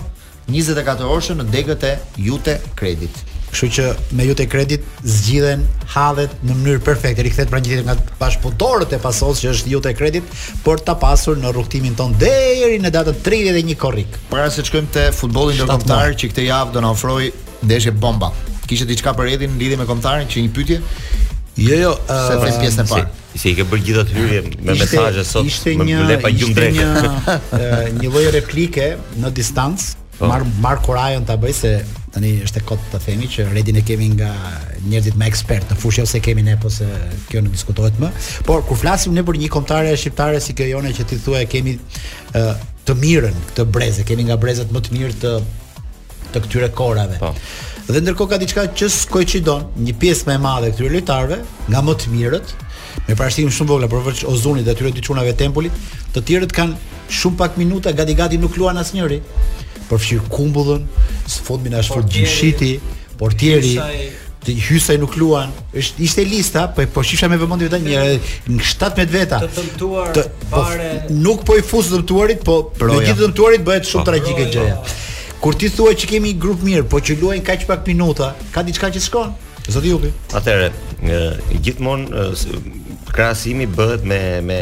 [0.50, 1.96] 24 orëshë në degët e
[2.28, 3.24] Jute Credit.
[3.56, 3.84] Kështu që
[4.20, 5.62] me ju te kredit zgjidhen
[5.94, 7.24] hallet në mënyrë perfekte.
[7.24, 10.34] Rikthehet pranë gjithë nga bashkëpunëtorët e pasos që është ju te kredit
[10.66, 14.18] për ta pasur në rrugtimin ton deri në datën 31 korrik.
[14.34, 17.32] Para se të shkojmë te futbolli ndërkombëtar që këtë javë do na ofrojë
[17.70, 18.32] ndeshje bomba.
[18.68, 20.82] Kishte diçka për Edin në lidhje me kombëtarin që një pyetje?
[21.64, 23.12] Jo, jo, uh, se vjen pjesën e parë.
[23.32, 25.46] Si, si i ke bërë gjithë ato hyrje me mesazhe sot?
[25.48, 27.14] Ishte një le pa gjumë uh,
[28.02, 29.94] Një lloj replike në distancë.
[30.16, 30.28] Po.
[30.32, 31.72] Mar Markorajon ta bëj se
[32.16, 34.30] tani është e kot të themi që redin e kemi nga
[34.88, 36.88] njerëzit më ekspert në fushë ose kemi ne apo se
[37.28, 38.12] kjo nuk diskutohet më.
[38.48, 41.50] Por kur flasim ne për një kontare shqiptare si kjo jone që ti thua e
[41.52, 41.74] kemi
[42.88, 45.34] të mirën këtë brezë, kemi nga brezat më të mirë të
[46.36, 47.20] të këtyre korave.
[47.22, 47.32] Po.
[47.88, 51.38] Dhe ndërkohë ka diçka që skoçidon, një pjesë më e madhe këtyre lojtarëve
[51.72, 52.56] nga më të mirët,
[53.08, 55.52] me parashikim shumë vogla, përveç vetë dhe atyre dyçunave të
[56.16, 56.78] të tjerët kanë
[57.12, 59.20] shumë pak minuta, gati gati nuk luan asnjëri
[59.90, 60.86] përfshir kumbullën,
[61.46, 62.78] fundmi na shfut gjyshiti,
[63.20, 63.76] portieri,
[64.46, 68.06] të hysaj nuk luan, është ishte lista, po po shifsha me vëmendje vetëm njëra
[68.50, 69.40] në 17 veta.
[69.42, 70.66] Të dëmtuar të, po,
[71.26, 73.00] nuk po i fusë dëmtuarit, po Broja.
[73.00, 74.78] me gjithë dëmtuarit bëhet shumë po, tragjike gjëja.
[75.42, 78.64] Kur ti thua që kemi një grup mirë, po që luajnë kaq pak minuta, ka
[78.66, 79.34] diçka që shkon?
[79.74, 80.12] Zoti Juki.
[80.38, 80.70] Atëre,
[81.54, 82.28] gjithmonë
[83.14, 84.60] krahasimi bëhet me me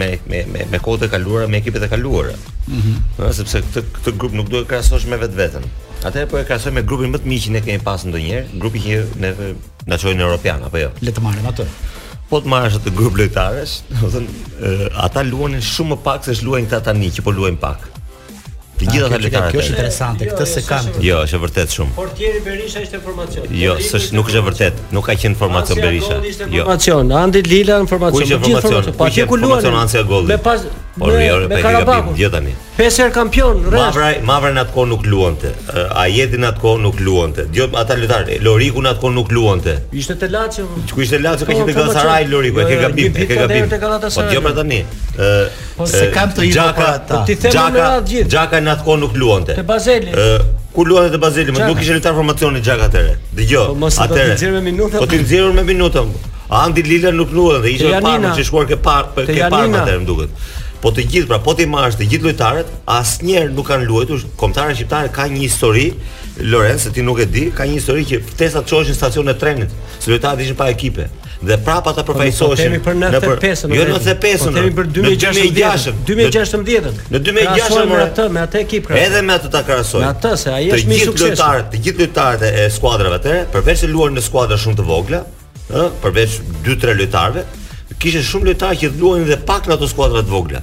[0.00, 2.34] me me me me kohët e kaluara, me ekipet e kaluara.
[2.34, 2.76] Mhm.
[2.76, 3.32] Ëh, mm -hmm.
[3.38, 5.64] sepse këtë këtë grup nuk duhet krahasosh me vetveten.
[6.06, 8.78] Atëherë po e krahasoj me grupin më të miq që ne kemi pas ndonjëherë, grupi
[8.84, 9.30] që ne
[9.90, 10.90] na çojnë në Europian apo jo.
[11.06, 11.64] Le të marrim atë.
[12.28, 14.30] Po të marrësh atë grup lojtarësh, do të thonë,
[15.06, 17.80] ata luajnë shumë më pak se ç'luajnë këta tani që po luajnë pak.
[18.78, 20.92] Të gjitha ata Kjo është interesante, këtë se kanë.
[21.04, 21.92] Jo, është vërtet shumë.
[21.96, 23.44] Portieri Berisha ishte formacion.
[23.62, 24.80] Jo, s'është nuk është e vërtet.
[24.96, 26.18] Nuk ka qenë formacion Berisha.
[26.24, 26.64] Jo.
[26.64, 28.22] Formacion, Andi Lila në formacion.
[28.22, 28.94] Ku ishte formacion?
[28.96, 30.64] Ku ishte formacion Me pas
[30.98, 32.50] Po Rio Ave Plate ka tani.
[32.76, 33.94] Pesë herë kampion, rreth.
[33.94, 35.52] Mavra, Mavra atko nuk luante.
[35.96, 36.50] Ajeti në
[36.82, 37.46] nuk luante.
[37.48, 39.76] Dio ata lojtarë, Loriku në nuk luante.
[40.02, 40.66] Ishte te Lazio.
[40.90, 41.46] Ku ishte Lazio?
[41.48, 43.68] Ka po, qenë po, po, Galatasaray Loriku, e ke jo, jo, gabim, e ke gabim.
[43.70, 44.80] Po dio për tani.
[45.16, 47.14] Ë Po se kam të ishte për ata.
[47.14, 49.54] Po ti them Xhaka, Xhaka në atko nuk luante.
[49.56, 50.12] Te Bazeli.
[50.12, 50.42] Ë
[50.74, 53.16] Ku luante te Bazeli, më nuk ishte lojtar formacioni Xhaka atëre.
[53.38, 53.66] Dgjoj.
[54.04, 54.36] Atëre.
[54.36, 54.98] Po ti nxjerr me minuta.
[54.98, 56.04] Po ti nxjerr me minuta.
[56.52, 57.32] Andi Lila nuk
[57.64, 60.42] dhe ishte parë që shkuar ke parë, ke parë atëre më duket.
[60.82, 64.24] Po të gjithë, pra po të marrësh të gjithë lojtarët, asnjëherë nuk kanë luajtur.
[64.40, 65.84] Kombëtarja shqiptare ka një histori,
[66.50, 69.36] Lorenz, se ti nuk e di, ka një histori që ftesa të çoheshin stacionin e
[69.38, 71.06] trenit, se lojtarët ishin pa ekipe
[71.42, 73.72] dhe prapa ata po, po, përfaqësoheshin për 95-ën.
[73.72, 73.76] Për...
[73.76, 74.42] Jo 95-ën.
[74.42, 75.96] Po themi për 2016-ën.
[76.10, 77.00] 2016-ën.
[77.14, 79.06] Në 2016-ën me atë me atë ekip krahas.
[79.08, 80.02] Edhe me atë ta krahasoj.
[80.04, 81.16] Me atë se ai është më i suksesshëm.
[81.16, 84.78] Të gjithë lojtarët, të gjithë lojtarët e skuadrave atëre, përveç se luajnë në skuadra shumë
[84.82, 85.22] të vogla,
[85.66, 86.38] ë, përveç
[86.70, 87.44] 2-3 lojtarëve,
[88.02, 90.60] kishte shumë lojtarë që luajnë dhe pak në ato skuadra të vogla.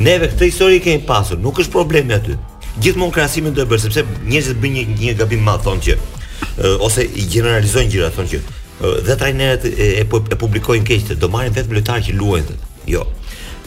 [0.00, 2.36] Neve këtë histori i kemi pasur, nuk është problemi aty.
[2.80, 6.76] Gjithmonë krahasimin do e bër, sepse njerëzit bëjnë një, një gabim madh thonë që uh,
[6.86, 10.06] ose i gjeneralizojnë gjëra thonë që uh, dhe trajnerët e, e
[10.40, 12.58] publikojnë keq të do marrin vetëm lojtarë që luajnë.
[12.94, 13.04] Jo.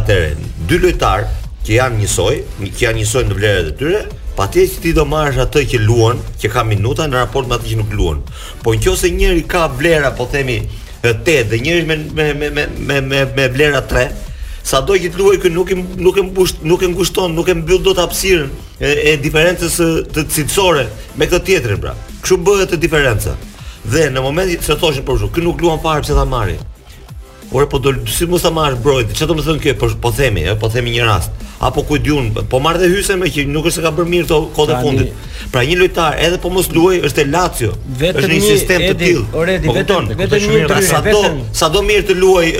[0.00, 0.34] Atëre,
[0.68, 1.24] dy lojtar
[1.64, 4.04] që janë njësoj, që janë njësoj në vlerat e tyre,
[4.36, 7.72] patjetër që ti do marrësh atë që luan, që ka minuta në raport me atë
[7.72, 8.20] që nuk luan.
[8.60, 10.60] Po nëse njëri ka vlera, po themi
[11.00, 14.27] 8 dhe njëri me me me me me, vlera 3,
[14.68, 15.70] sa do që të luaj kë nuk
[16.04, 18.48] nuk e mbush nuk e ngushton, nuk e mbyll dot hapësirën
[18.84, 19.76] e, e diferencës
[20.14, 20.84] të cilësore
[21.16, 21.94] me këtë tjetrin pra.
[22.20, 23.32] Kështu bëhet e diferenca.
[23.88, 26.60] Dhe në momentin se thoshin për shkak, kë nuk luan fare pse ta marrin.
[27.50, 29.14] Por po do si mos ta marrë brojtë.
[29.16, 29.72] Çfarë do të thonë kjo?
[29.80, 31.44] Po po themi, po themi një rast.
[31.64, 34.26] Apo ku diun, po marr dhe hysen me që nuk është se ka bërë mirë
[34.26, 35.24] këto kodë fundit.
[35.54, 37.70] Pra një lojtar edhe po mos luaj është e Lazio.
[38.02, 39.24] Vetëm është një sistem të tillë.
[39.40, 40.92] Oredi po vetëm, vetëm një ndryshim.
[40.92, 41.32] Sado,
[41.62, 42.52] sado mirë të luaj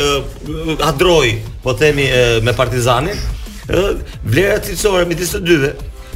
[0.89, 2.09] Adroi, po themi
[2.49, 3.20] me Partizanin.
[3.68, 3.86] Ë
[4.24, 5.72] vlera cilësore midis të dyve,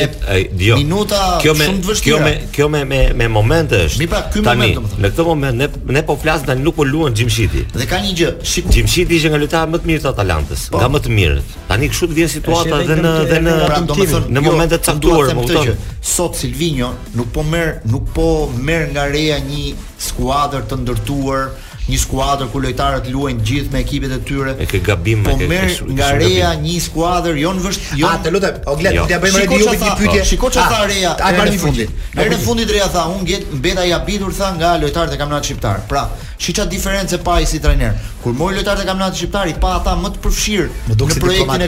[0.59, 0.75] jo.
[0.81, 2.15] Minuta kjo me, shumë të vështira.
[2.19, 4.01] Kjo me kjo me me, me momente është.
[4.01, 4.99] Mi pra, ky moment domethënë.
[5.05, 7.63] Në këtë moment ne ne po flas tani nuk po luan Jim Shiti.
[7.71, 8.75] Dhe ka një gjë, shikoj.
[8.75, 10.81] Jim Shiti ishte nga lojtarët më të mirë të Atalantës, po.
[10.83, 11.55] nga më të mirët.
[11.71, 15.31] Tani kështu të vjen situata dhe në dhe në pra, në jo, momente të caktuar,
[15.31, 15.87] më kupton.
[16.17, 18.27] Sot Silvinho nuk po merr, nuk po
[18.59, 19.71] merr nga reja një
[20.03, 21.47] skuadër të ndërtuar,
[21.87, 24.53] një skuadër ku lojtarët luajnë gjithë me ekipet e tyre.
[24.59, 25.87] Me ke gabim me kët shkurtim.
[25.87, 27.99] Po nga Rea një skuadër jo në vështirë.
[28.01, 28.09] Jo.
[28.09, 30.23] A të lutem, o gjet, do t'ia bëjmë një diu një pyetje.
[30.31, 32.07] Shikoj çfarë ah, tha Rea në fundit.
[32.19, 35.81] Në fundit Rea tha, "Unë gjet mbeta i habitur tha nga lojtarët e kampionatit shqiptar."
[35.89, 36.05] Pra,
[36.39, 37.95] Shi çat diferencë pa ai si trajner.
[38.23, 41.65] Kur mori lojtarët e kampionatit shqiptar i pa ata më të përfshirë në projektin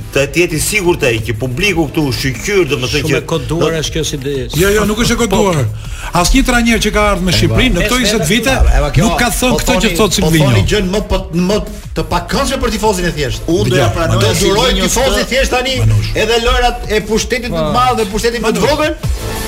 [0.00, 4.04] të të jeti sigurt ai që publiku këtu shqyrë domethënë që shumë koduar është kjo
[4.08, 4.34] si ide.
[4.56, 5.58] Jo, jo, nuk është e koduar.
[5.58, 5.92] Po, po.
[6.20, 8.56] Asnjë trajner që ka ardhur në Shqipëri në këto 20 vite
[9.02, 10.44] nuk ka thënë këtë që po thotë Silvio.
[10.44, 11.02] Po thoni gjën më
[11.50, 11.58] më
[11.96, 13.48] të pakëndshme për tifozin e thjesht.
[13.52, 14.22] Unë do ja pranoj.
[14.22, 15.76] Do duroj tifozi i thjesht tani
[16.22, 18.96] edhe lojrat e pushtetit të madh dhe pushtetin më të vogël.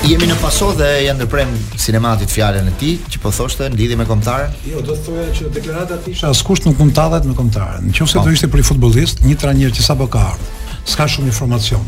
[0.05, 1.49] Jemi në paso dhe ja ndërprem
[1.81, 4.53] sinematit fjalën e ti që po thoshte në lidhje me kontratën.
[4.69, 7.89] Jo, do thoya që deklarata e tij është askush nuk mund ta dhajë në kontratën.
[7.89, 10.34] Nëse do ishte për futbollist, një trajner që sapo ka
[10.85, 11.83] s'ka shumë informacion.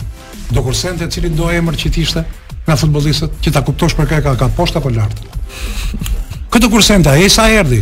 [0.51, 2.23] Do kursente e cili do emër që ti ishte
[2.67, 5.27] nga futbolistët, që ta kuptosh për kërë ka, ka poshta për lartë.
[6.51, 7.79] Këtë kursente, a e sa erdi,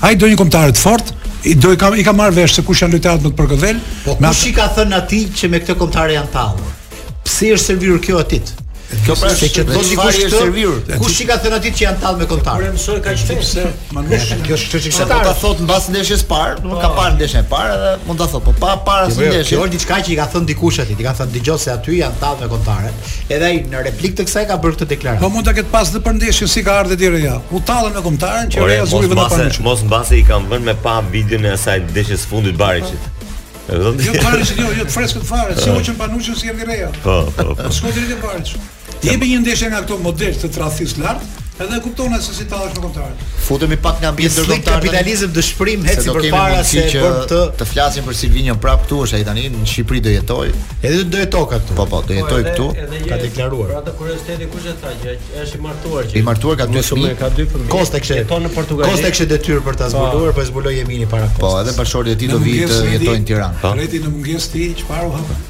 [0.00, 1.12] a i do një komtarit fort,
[1.46, 3.82] i do i ka, i ka marrë vesh se kush janë lojtarët më të përgëdhel.
[4.06, 6.70] Po, kush i ka thënë ati që me këtë komtarit janë talë?
[7.26, 8.65] Pse është servirur kjo atitë?
[9.04, 10.70] Kjo pra se që do dikush të servir.
[11.00, 12.60] Kush i ka thënë atit që janë tallë me kontar?
[12.62, 13.64] Kur mësoj kaq shpejt se
[13.94, 14.28] manush.
[14.46, 17.72] Kjo është çka do ta thot mbas ndeshjes parë, do ka parë ndeshjen e parë
[17.74, 19.50] edhe mund ta thot, po pa para jo, së jo, ndeshjes.
[19.50, 21.98] Kjo është diçka që i ka thënë dikush atit, i ka thënë dëgjoj se aty
[21.98, 23.10] janë tallë me kontarët.
[23.38, 25.24] Edhe ai në replikë të kësaj ka bërë këtë deklaratë.
[25.24, 27.40] Po mund ta ketë pas edhe për ndeshjen si ka ardhur deri ja.
[27.50, 29.44] U tallën me kontarën që reja azuri vetëm pa.
[29.70, 33.12] Mos mbase i kanë vënë me pa videon e asaj ndeshjes fundit Barishit.
[33.66, 36.92] Jo, parë, jo, jo, freskët fare, si u qen banuçi si erdhi reja.
[37.02, 37.50] Po, po.
[37.64, 38.74] Po shkoj drejt e parë.
[39.00, 41.24] Ti jepi një ndeshje nga këto modele të tradhis lart,
[41.60, 43.06] edhe kuptona se si ta dash në
[43.46, 44.76] Futemi pak nga ambient ndërkombëtar.
[44.76, 49.18] Ne kapitalizëm dëshpërim heci përpara se për të të flasim për Silvinio prap këtu është
[49.20, 50.46] ai tani në Shqipëri do jetoj.
[50.80, 51.76] Edhe do jetoj këtu.
[51.78, 52.68] Po po, do jetoj po, këtu.
[53.08, 53.72] Ka deklaruar.
[53.72, 56.18] Për atë kuriozitet kush e tha që është i martuar që.
[56.20, 57.16] I martuar ka dy fëmijë.
[57.22, 57.70] Ka dy fëmijë.
[57.76, 58.90] Kosta kishte jeton në Portugali.
[58.92, 60.06] Kosta kishte detyr për ta po.
[60.08, 61.40] zbuluar, po zbuloi Emini para kohës.
[61.40, 63.62] Po, edhe bashkëshorti i tij do vitë jetojnë në Tiranë.
[63.64, 63.74] Po.
[63.80, 65.44] Reti në mungesë ti çfarë u hapën?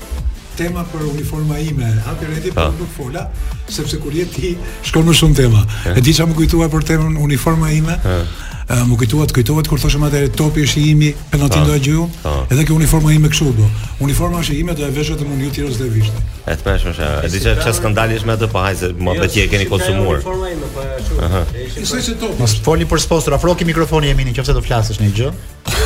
[0.57, 1.89] tema për uniforma ime.
[2.07, 3.27] Ha, Pireti, për nuk fola,
[3.69, 4.57] sepse kur je ti
[4.87, 5.63] shkon më shumë tema.
[5.91, 5.99] Eh?
[5.99, 7.99] E di çfarë më kujtuar për temën uniforma ime.
[7.99, 8.21] Eh?
[8.67, 11.67] Uh, më kujtua të kujtohet kur thoshëm atë topi është i imi, penaltin ah.
[11.69, 12.41] do e gjuhu, ah.
[12.51, 13.67] edhe kjo uniforma ime kështu do.
[14.03, 16.23] Uniforma është i imi, do e veshët e mund ju tjeros dhe vishtë.
[16.51, 18.91] E të peshë është, e di që që skandali është me të pa po hajse,
[18.99, 20.19] më dhe jo, që e keni konsumuar.
[20.19, 21.29] Uniforma ime, pa po e shumë.
[21.29, 22.41] Uh -huh.
[22.41, 25.31] Mas foli për sposter, afroki mikrofoni e mini, që do flasësh një gjë.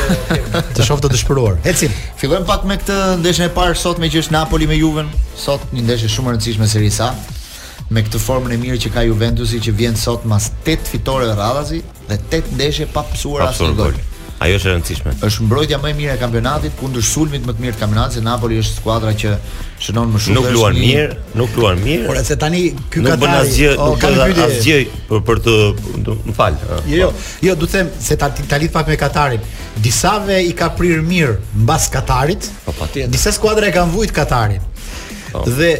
[0.74, 1.58] të shoftë të dëshpëruar.
[1.64, 1.92] Ecim.
[2.16, 5.04] Fillojmë pak me këtë ndeshën e parë sot me që është Napoli me Juve.
[5.36, 7.12] sot një ndeshje shumë e rëndësishme seri sa
[7.90, 11.82] me këtë formën e mirë që ka Juventusi që vjen sot mas 8 fitore rradhazi
[12.06, 13.98] dhe 8 ndeshje pa psuar asnjë gol.
[14.40, 15.10] Ajo është e rëndësishme.
[15.26, 18.22] Është mbrojtja më e mirë e kampionatit kundër sulmit më të mirë të kampionatit, se
[18.24, 19.34] Napoli është skuadra që
[19.84, 20.36] shënon më shumë.
[20.38, 20.86] Nuk luan një...
[20.86, 22.06] mirë, nuk luan mirë.
[22.08, 24.78] Por se tani ky Katar nuk bën asgjë, nuk ka asgjë
[25.10, 25.58] për për të,
[26.30, 26.56] më fal.
[26.88, 27.10] Jo, jo,
[27.50, 29.44] jo, do të them se ta ta lidh pak me Katarin.
[29.76, 31.36] Disave i ka prirë mirë
[31.66, 32.48] mbas Katarit.
[32.64, 33.12] Po patjetër.
[33.12, 34.64] Disa skuadra e kanë vujt Katarin.
[35.34, 35.42] Oh.
[35.42, 35.50] Po.
[35.52, 35.74] Dhe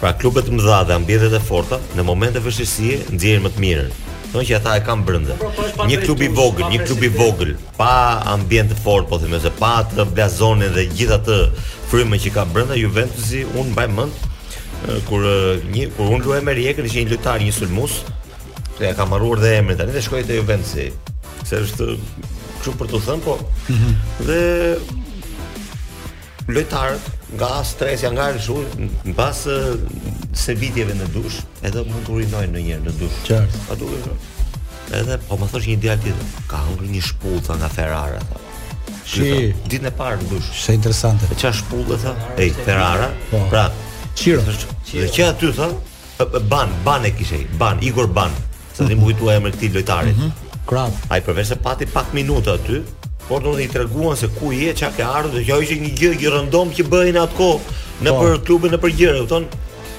[0.00, 3.94] Pra klubet të mëdha dhe ambjenteve të forta Në moment e nxjerrin më të mirën
[4.34, 5.36] Do që ata e kanë brenda.
[5.38, 7.90] Po, po, një klub i vogël, një klub i vogël, pa
[8.32, 11.36] ambient të fortë, po themë se pa atë blazonin dhe gjithatë
[11.92, 14.14] frymën që ka brenda Juventusi, unë mbaj mend
[15.06, 15.22] kur
[15.70, 17.94] një kur unë luaj me Rijekën ishte një lojtar, një sulmues,
[18.74, 20.86] se ja ka marruar dhe emrin tani dhe shkoi te Juventusi.
[21.46, 23.34] Se është kështu për të thënë, po.
[23.70, 23.92] Mhm.
[24.26, 24.42] Dhe
[26.58, 27.02] lojtarët
[27.38, 28.60] nga stresja, nga rishu,
[29.06, 29.38] në pas
[30.44, 33.18] se vitjeve në dush, edhe mund në të në njërë në dush.
[33.28, 33.62] Qartë.
[33.68, 34.16] Pa duke,
[34.94, 38.40] Edhe, po më thosh një ideal tjetër ka hëngrë një shpullë, thë nga Ferrara, thë.
[39.08, 39.30] Shri.
[39.64, 40.50] Ditë në parë në dush.
[40.60, 41.30] Shë interesante.
[41.32, 42.12] E qa shpullë, thë,
[42.42, 43.40] e i Ferrara, po.
[43.50, 43.62] pra.
[44.14, 44.44] Qiro.
[44.92, 45.70] Dhe që aty, thë,
[46.52, 48.34] ban, ban e kishe, ban, Igor ban.
[48.76, 50.16] Sa dhe mu vitua e më këti lojtarit.
[50.16, 50.52] Mhm.
[50.68, 50.92] Kram.
[51.08, 52.82] Ai përveç se pati pak minuta aty,
[53.28, 55.92] Por do të i treguan se ku je, çka ke ardhur, dhe kjo ishte një
[56.00, 58.18] gjë që rëndom që bëhen atko në po.
[58.24, 59.22] për klubin në për gjëra,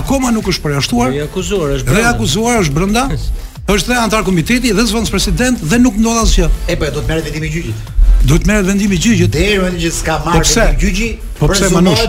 [0.00, 1.12] akoma nuk është përjashtuar.
[1.14, 2.14] I akuzuar është brenda.
[2.14, 3.04] akuzuar është brenda.
[3.74, 6.48] është dhe antar komiteti dhe zvon president dhe nuk ndodh asgjë.
[6.72, 7.84] E po do të merret vendimi gjyqit.
[8.26, 9.30] Duhet të merret vendimi gjyqit.
[9.36, 11.10] Deri vetë që s'ka po marrë gjyqi.
[11.38, 12.08] Po pse Manush?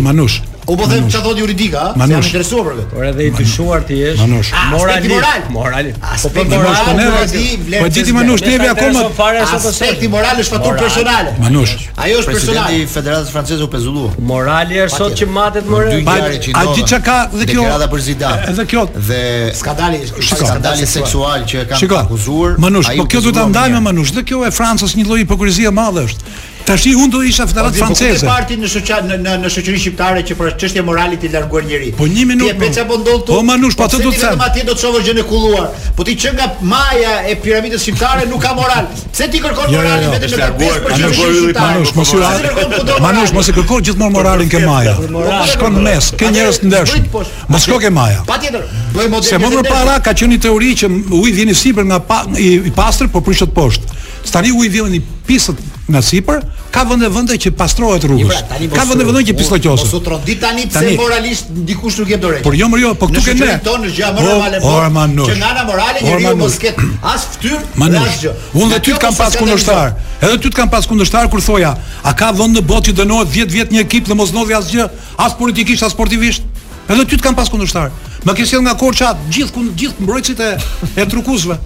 [0.00, 0.38] Manush.
[0.66, 2.84] U po them çfarë thot juridika, se Jam interesuar për këtë.
[2.92, 4.10] Por edhe i dyshuar ti je.
[4.20, 4.50] Manush.
[4.70, 5.08] Morali.
[5.10, 5.40] Moral.
[5.54, 5.90] Morali.
[5.94, 7.82] Po, po, Aspekti po, po moral, po di vlen.
[7.82, 9.02] Po ti Manush, ne akoma.
[9.56, 11.34] Aspekti moral është fatur personale.
[11.42, 11.74] Manush.
[11.96, 12.68] Ajo është personale.
[12.68, 14.12] Presidenti i Federatës Franceze u pezullua.
[14.30, 15.98] Morali është sot që matet morë.
[16.14, 17.66] A gjithë çka ka dhe kjo?
[17.82, 18.46] Dhe për Zidane.
[18.54, 18.86] Edhe kjo.
[19.10, 19.20] Dhe
[19.58, 22.54] skandali, skandali seksual që kanë akuzuar.
[22.62, 24.14] Manush, po kjo duhet ta ndajmë Manush.
[24.14, 26.32] Dhe kjo e Francës një lloj hipokrizie madhe është.
[26.64, 28.26] Tashi un do isha fitarat po, franceze.
[28.26, 31.64] Po parti në shoqja në në, në shoqëri shqiptare që për çështje morale ti larguar
[31.66, 31.96] njerit.
[31.98, 32.54] Po një minutë.
[32.54, 32.68] Ti po.
[32.70, 33.34] pse apo ndon tu?
[33.36, 34.48] Po manush, po, po atë do të thënë.
[34.56, 35.66] Ti do të shohë gjën e kulluar.
[35.98, 38.86] Po ti që nga maja e piramidës shqiptare nuk ka moral.
[39.12, 40.12] Pse ti kërkon jo, jo, moral jo.
[40.14, 40.78] vetëm në larguar?
[40.86, 43.02] Ti do të shohë manush, mos ju.
[43.06, 44.94] Manush mos e kërkon gjithmonë moralin ke maja.
[45.52, 46.96] Shkon mes, ke njerëz të ndesh.
[47.52, 48.22] Mos shko ke maja.
[48.30, 48.68] Patjetër.
[48.94, 49.30] Bëj modern.
[49.32, 50.88] Se më përpara ka qenë teori që
[51.18, 52.00] uji vjen i sipër nga
[52.38, 53.98] i pastër, po prishet poshtë.
[54.32, 55.58] Tani uji vjen i pisët
[55.92, 56.40] nga sipër,
[56.72, 58.32] ka vende vende që pastrohet rrugës.
[58.38, 59.88] Jo, pra, ka vende vende që pislloqosen.
[59.88, 62.40] Mos u trondit tani pse moralisht dikush nuk jep dorë.
[62.46, 63.48] Por jo, jo, po këtu ke ne.
[63.62, 63.90] Që
[64.62, 66.80] nga ana morale njeriu mos ket
[67.12, 68.34] as fytyrë, as gjë.
[68.58, 69.92] Unë dhe ty të kam pas kundërshtar.
[70.22, 73.32] Edhe ty të kam pas kundërshtar kur thoja, a ka vend në botë që dënohet
[73.34, 74.88] 10 vjet një ekip dhe mos ndodhi asgjë,
[75.18, 76.44] as politikisht, as sportivisht?
[76.88, 77.90] Edhe ty të kam pas kundërshtar.
[78.26, 80.52] Më ke sjell nga Korça gjithë gjithë mbrojtësit e
[81.02, 81.58] e trukuzve.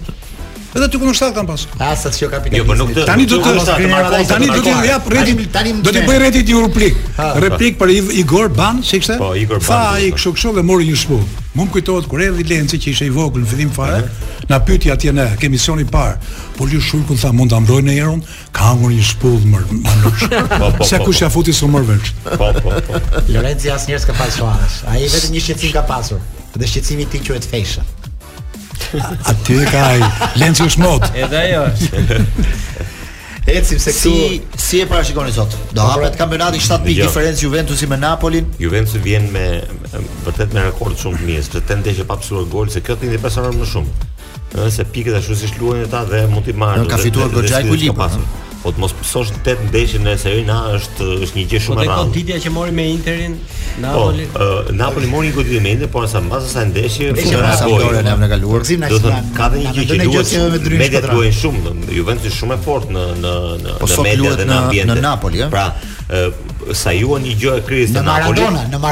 [0.77, 1.63] Edhe ti kundërshtat kanë pas.
[1.81, 2.59] Asa ah, që kapitalizmi.
[2.61, 3.05] Jo, po nuk të.
[3.07, 6.99] Tani do të tani do të jap rreti tani do të bëj rreti një replik.
[7.45, 9.17] Replik për Igor Ban, si ishte?
[9.17, 9.65] Po, Igor Ban.
[9.65, 11.41] Fa ai kështu kështu dhe mori një shpuk.
[11.57, 14.03] Mu kujtohet kur erdhi Lenci që ishte i vogël në fillim fare,
[14.51, 16.19] na pyeti atje në ke misioni par.
[16.57, 18.21] Po li shurkun tha mund ta mbroj në erën,
[18.53, 20.27] ka hangur një shpull më manush.
[20.91, 21.25] Sa kush po.
[21.25, 22.13] ja futi sumër vetë.
[22.35, 23.01] Po, po, po.
[23.33, 26.21] Lorenzi asnjëherë s'ka pasur Ai vetëm një shqetësim ka pasur.
[26.57, 27.83] Dhe shqetësimi i tij quhet fesha.
[29.27, 30.01] Aty e ka ai.
[30.39, 31.07] Lenci është mot.
[31.15, 32.29] Edhe ajo është.
[33.47, 34.15] se këtu si
[34.59, 35.55] si e parashikoni sot?
[35.75, 38.45] Do hapet kampionati 7 pikë diferencë Juventusi me Napolin.
[38.59, 39.45] Juventus vjen me
[40.25, 43.21] vërtet me rekord shumë të mirë, sepse tenë ndeshje pa psuar gol, se këtë i
[43.21, 44.09] presionon më shumë.
[44.63, 46.87] Ëh pikët ashtu siç luajnë ata dhe mund t'i marrë.
[46.91, 48.09] Ka fituar Goxhaj Kulipa
[48.67, 51.87] po të mos psosh det ndeshjen në Serie A është është një gjë shumë e
[51.87, 51.97] rrallë.
[51.97, 53.37] Po goditja që mori me Interin,
[53.83, 54.25] Napoli.
[54.33, 57.43] Po, uh, Napoli mori një goditje me Inter, por sa mbas asaj ndeshje është një
[57.43, 58.67] rrallë në javën kaluar.
[58.67, 62.57] Do të thënë ka dhe një gjë që duhet media duhen shumë, Juventus është shumë
[62.57, 64.95] e fort në në në po media dhe në ambient.
[64.97, 65.67] Në Napoli, Pra,
[66.75, 68.41] sa juan një gjë e krizës në Napoli.
[68.41, 68.89] Në Maradona, në pra,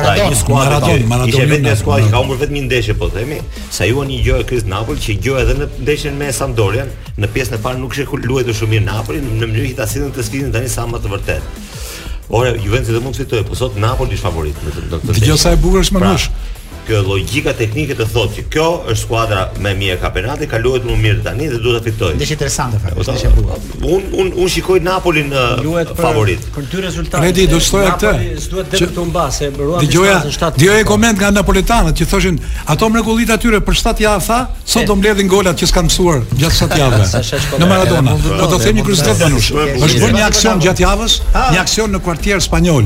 [0.55, 1.29] Maradona, në Maradona.
[1.31, 3.39] Ishte vetë skuadra që ka humbur vetëm një ndeshje po themi.
[3.73, 6.87] Sa juan një gjë e krizës Napoli që gjë edhe në ndeshjen me Sampdoria,
[7.19, 10.13] në pjesën e parë nuk ishte luajtur shumë mirë Napoli në mënyrë që ta sillin
[10.15, 11.63] të sfidën tani sa më të vërtet
[12.35, 14.61] ora Juventus do mund të fitojë, por sot Napoli është favorit.
[15.05, 16.29] Dëgjoj sa e bukur është Manush
[16.85, 20.59] kjo logjika teknike të thotë që kjo është skuadra më e mirë e kampionatit, ka
[20.87, 22.17] më mirë tani dhe duhet ta fitojë.
[22.21, 23.95] Është interesante fakt, është po, e bukur.
[23.95, 25.31] Un un un shikoj Napolin
[25.99, 26.39] favorit.
[26.39, 27.31] Për, për dy rezultate.
[27.31, 28.11] di do këtë.
[28.51, 29.81] Duhet të bëtu mbas e mbrua.
[30.57, 34.95] Dëgjoj koment nga napolitanët që thoshin ato mrekullitë atyre për 7 javë tha, sot do
[34.95, 37.07] mbledhin golat që s'kan mësuar gjatë 7 javëve.
[37.61, 38.11] në Maradona.
[38.39, 41.19] Po do të them një kuriozitet Është bërë një aksion gjatë javës,
[41.53, 42.85] një aksion në kuartier spanjoll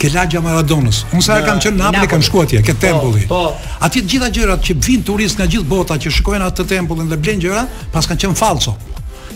[0.00, 1.02] ke lagja Maradonës.
[1.12, 3.26] Unë sa e kam qenë në Napoli kam shkuar atje, ke po, tempulli.
[3.30, 3.42] Po.
[3.84, 7.18] Atje të gjitha gjërat që vijnë turist nga gjithë bota që shkojnë atë tempullin dhe
[7.20, 8.72] blen gjëra, pas kanë qenë falso.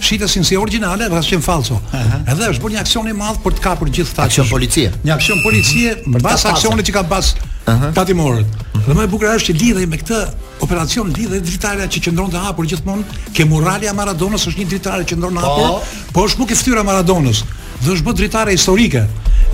[0.04, 1.76] Shite si originale, pas qenë falso.
[1.94, 4.88] Edhe është bërë një aksion i madh për të kapur gjithë këtë aksion policie.
[5.06, 7.34] Një aksion policie mbas aksionit që ka pas
[7.64, 8.46] Tatimorët.
[8.46, 8.80] Mhm.
[8.88, 10.18] Dhe më e bukur është që lidhej me këtë
[10.64, 15.16] operacion lidhej dritarja që qëndron te hapur gjithmonë, ke murali Maradonës është një dritare që
[15.16, 15.82] ndron hapur, po.
[16.12, 17.44] po është nuk e fytyra Maradonës.
[17.84, 19.06] Dhe është bë dritare historike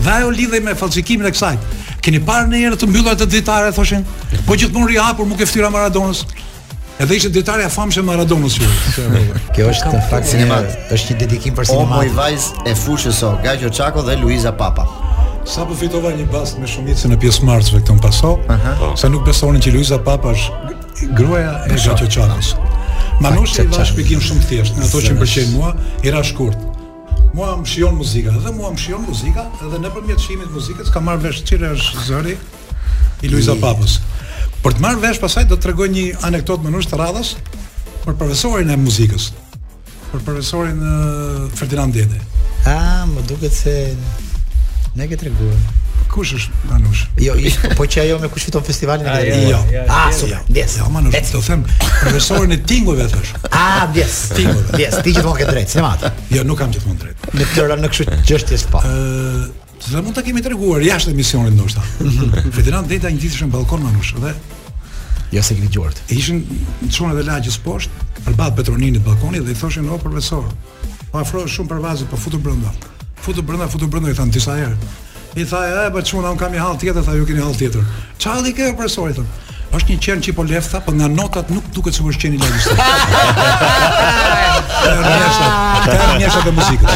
[0.02, 1.58] dhe ajo lidhej me falsifikimin e kësaj.
[2.04, 4.04] Keni parë në herë të mbyllur të dritare thoshin,
[4.46, 6.24] po gjithmonë rihapur nuk e ftyra Maradonës.
[7.00, 8.68] Edhe ishte dritare afamshëm Maradonës ju.
[9.56, 12.00] Kjo është në fakt sinemat, është një dedikim për sinemat.
[12.00, 14.84] Omoj vajz e fushës so, Gaqo Çako dhe Luiza Papa.
[15.48, 18.34] Sa po fitova një bast me shumicën e pjesë marsve këtë më paso,
[18.94, 19.12] sa po.
[19.14, 22.52] nuk besonin që Luiza Papa është gruaja e Gaqo Çakos.
[23.20, 25.72] Manushi i vash pikim shumë thjesht, në ato që më pëlqejnë mua,
[26.04, 26.69] era shkurt.
[27.34, 31.02] Mua më shion muzika, dhe mua më shion muzika Edhe në përmjetë shimit muzikës Ka
[31.04, 32.34] marrë vesh qire është zëri
[33.22, 33.98] I Luisa Papës
[34.64, 37.30] Për të marrë vesh pasaj do të tregoj një anekdot më nështë të radhës
[38.06, 39.28] Për profesorin e muzikës
[40.10, 42.18] Për profesorin uh, Ferdinand Dede
[42.66, 42.76] A,
[43.14, 43.76] më duket se
[44.98, 45.58] Ne ke treguar
[46.10, 47.02] kush është Manush?
[47.20, 49.46] Jo, ish, po që ajo me kush fiton festivalin e Gjerit?
[49.50, 49.84] Jo, jo.
[49.88, 50.26] Ah, so.
[50.30, 50.76] Jo, yes.
[50.78, 50.84] Jo.
[50.86, 53.32] jo, Manush, do të them profesorin e tingujve thosh.
[53.50, 54.16] Ah, yes.
[54.36, 54.78] Tingujve.
[54.80, 56.04] Yes, ti gjithmonë ke drejt, se mat.
[56.34, 57.28] Jo, nuk kam gjithmonë drejt.
[57.36, 58.82] Me tëra në kështu çështje po.
[58.82, 59.46] Ë,
[59.86, 61.82] sa mund ta kemi treguar jashtë emisionit ndoshta.
[62.02, 62.50] Mhm.
[62.56, 64.34] Ferdinand Deta ngjitesh në balkon Manush dhe
[65.30, 66.00] Ja se keni gjort.
[66.10, 66.40] E ishin
[66.90, 70.42] çonë dhe lagjës poshtë, përballë betroninit balkonit dhe i thoshin o profesor.
[71.12, 72.72] Po afro shumë për vazë, po futu brenda.
[73.22, 74.74] Futu brenda, futu brenda i than disa herë
[75.38, 77.80] i tha e bë çuna un kam i hall tjetër tha ju keni hall tjetër
[78.18, 79.16] çfarë di kë profesorit
[79.70, 82.38] është një qen që po lefta po nga notat nuk duket se është qen i
[84.80, 85.48] Kërmjeshtë
[85.86, 86.94] Kërmjeshtë dhe muzikë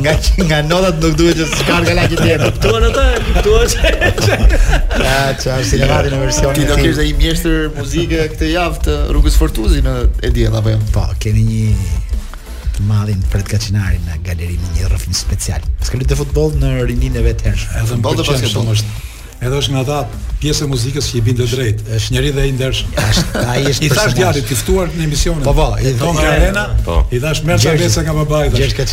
[0.04, 0.14] Nga
[0.50, 3.92] nga notat nuk duhet të skarga la që tjetë Kuptuan ata, kuptuan që
[5.04, 8.50] Ja, që është si levati në versionin Ti do kështë dhe i mjeshtër muzikë këtë
[8.54, 9.96] javë të rrugës Fortuzi në
[10.30, 10.78] Edjela jo?
[10.94, 11.64] Po, kemi një
[12.74, 15.62] të mallin Fred kaçinarin në galerinë një rrëfim special.
[15.86, 17.52] Ska të futboll në rrinin e vetë.
[17.54, 18.80] Edhe në pas është
[19.42, 20.08] edhe është nga ata
[20.40, 21.82] pjesë e muzikës që i binte drejt.
[21.96, 22.90] Është njëri dhe i ndershëm.
[23.08, 25.42] Është ai është i thash djalit i ftuar në emisionin.
[25.46, 26.64] Po po, i thon Arena.
[27.12, 28.50] I thash merr çabesa nga babai.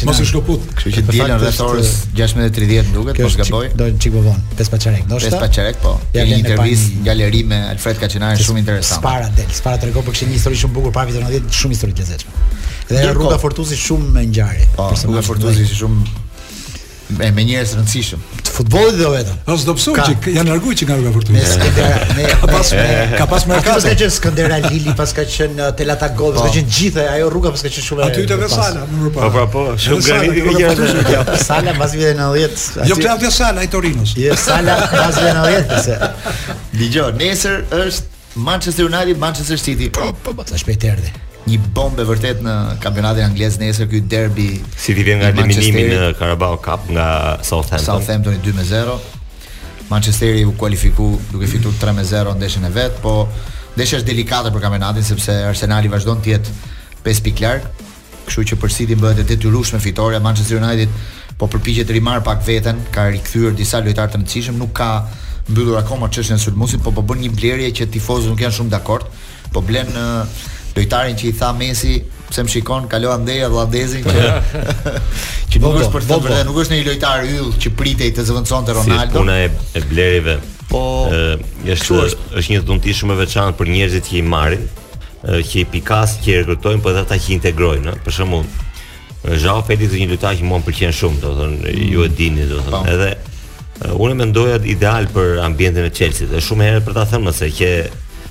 [0.08, 0.64] Mos u shkoput.
[0.78, 3.70] Kështu që dielën rreth orës 16:30 duket, mos gaboj.
[3.78, 5.06] Do një çik vovon, pes paçarek.
[5.06, 5.30] ndoshta.
[5.30, 5.98] Pes paçarek, po.
[6.16, 9.02] Ja një intervistë galeri me Alfred Kaçinari shumë interesante.
[9.02, 11.94] Spara del, spara tregon për kishin një histori shumë bukur para vitit 90, shumë histori
[11.96, 12.50] të lezetshme.
[12.92, 14.68] Dhe rruga Fortuzi shumë me ngjarje.
[14.76, 16.20] Po, rruga Fortuzi shumë
[17.20, 18.22] me me njerëz të rëndësishëm.
[18.48, 19.40] Të futbollit dhe vetëm.
[19.48, 21.40] Po s'do psoj që janë larguar që nga rruga fortuna.
[21.40, 22.86] Me me ka pas me
[23.18, 26.36] ka pas me ka pas me Skënder Alili pas ka qenë në uh, Telata Gol,
[26.38, 26.52] ka po.
[26.56, 28.06] qenë gjithë ajo rruga pas ka qenë shumë.
[28.08, 29.24] Aty te Sala, në pa.
[29.24, 32.70] Po pra po, shumë gëri që Sala pas vjen në 10.
[32.92, 34.16] Jo Claudio Sala i Torinos.
[34.18, 36.00] Jo Sala pas vjen në 10 se.
[36.78, 38.10] Dgjoj, nesër është
[38.48, 39.90] Manchester United, Manchester City.
[39.92, 41.10] Po, po, po, sa shpejt erdhi
[41.50, 46.12] një bombë vërtet në kampionatin anglez nesër ky derbi si vi vjen nga eliminimi në
[46.20, 47.86] Carabao Cup nga Southampton.
[47.86, 48.98] Southampton 2-0.
[49.90, 53.16] Manchesteri u kualifiku duke fituar 3-0 në ndeshjen e vet, po
[53.76, 56.54] ndeshja është delikate për kampionatin sepse Arsenali vazhdon të jetë
[57.08, 57.66] 5 pikë larg.
[58.28, 60.94] Kështu që për City bëhet e detyrueshme fitoria Manchester United
[61.42, 64.92] po përpiqet të rimar pak veten, ka rikthyer disa lojtarë të rëndësishëm, nuk ka
[65.50, 68.70] mbyllur akoma çështjen e sulmosit, po po bën një blerje që tifozët nuk janë shumë
[68.76, 69.08] dakord,
[69.52, 69.90] po blen
[70.78, 71.96] lojtarin që i tha Messi
[72.32, 74.22] pse më shikon kalo andeja vllandezin që
[75.52, 78.76] që nuk është për të vërtetë nuk është një lojtar yll që pritej të zëvendësonte
[78.78, 80.38] Ronaldo si puna e, e blerive
[80.72, 81.40] po ë
[81.76, 82.16] është kërës.
[82.40, 84.70] është një dhuntish shumë e veçantë për njerëzit që i marrin
[85.22, 88.50] që i pikas që i rekrutojnë por edhe ata që i integrojnë ë për shembull
[89.42, 91.84] Zhao Felix është një lojtar që mua më pëlqen shumë do të thonë mm.
[91.92, 92.96] ju e dini do të thonë po.
[92.96, 97.52] edhe unë mendoja ideal për ambientin e Chelsea-s është shumë herë për ta thënë se
[97.60, 97.70] që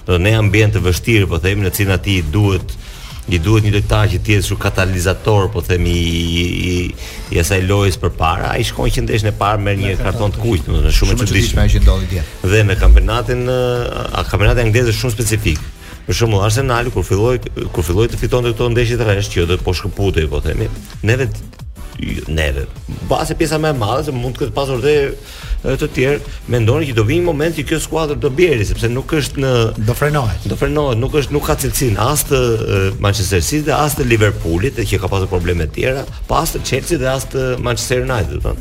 [0.07, 2.75] do të në ambient të vështirë po themi në cilin aty duhet
[3.31, 6.75] i duhet një lojtar që të jetë katalizator po themi i i,
[7.31, 10.69] i, asaj lojës përpara ai shkon që ndeshën në parë merr një karton të kuq
[10.87, 15.69] do shumë e çuditshme që ndodhi dhe në kampionatin a kampionati anglez është shumë specifik
[16.11, 17.37] Për shumë Arsenal kur filloi
[17.75, 20.67] kur filloi të fitonte këto ndeshje të rreshtë që do të po shkëputej po themi.
[21.07, 21.15] Ne
[22.29, 22.67] neve.
[23.09, 24.95] Base pjesa më e madhe se mund të këtë pasur dhe
[25.79, 29.43] të tjerë, mendoni që do vinë momenti që kjo skuadër do bjerë sepse nuk është
[29.45, 29.51] në
[29.89, 30.47] do frenohet.
[30.49, 32.41] Do frenohet, nuk është nuk ka cilësinë as të
[33.05, 36.63] Manchester City dhe as të Liverpoolit që ka pasur probleme të tjera, pa as të
[36.65, 38.57] Chelsea dhe as të Manchester United, do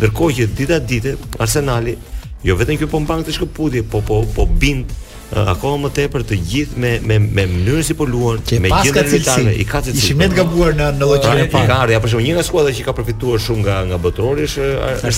[0.00, 1.94] Ndërkohë që dita dite Arsenali
[2.42, 4.90] jo vetëm që po mban të shkëputje, po po po bind
[5.36, 9.12] uh, akoma më tepër të gjithë me me me mënyrën si po luan, me gjendjen
[9.12, 10.02] e tyre, i kanë cilësi.
[10.02, 11.68] Ishim të gabuar në në lojën pra, e parë.
[11.70, 14.46] Ka ardhur ja për shembull një nga skuadrat që ka përfituar shumë nga nga Botrori
[14.48, 14.68] është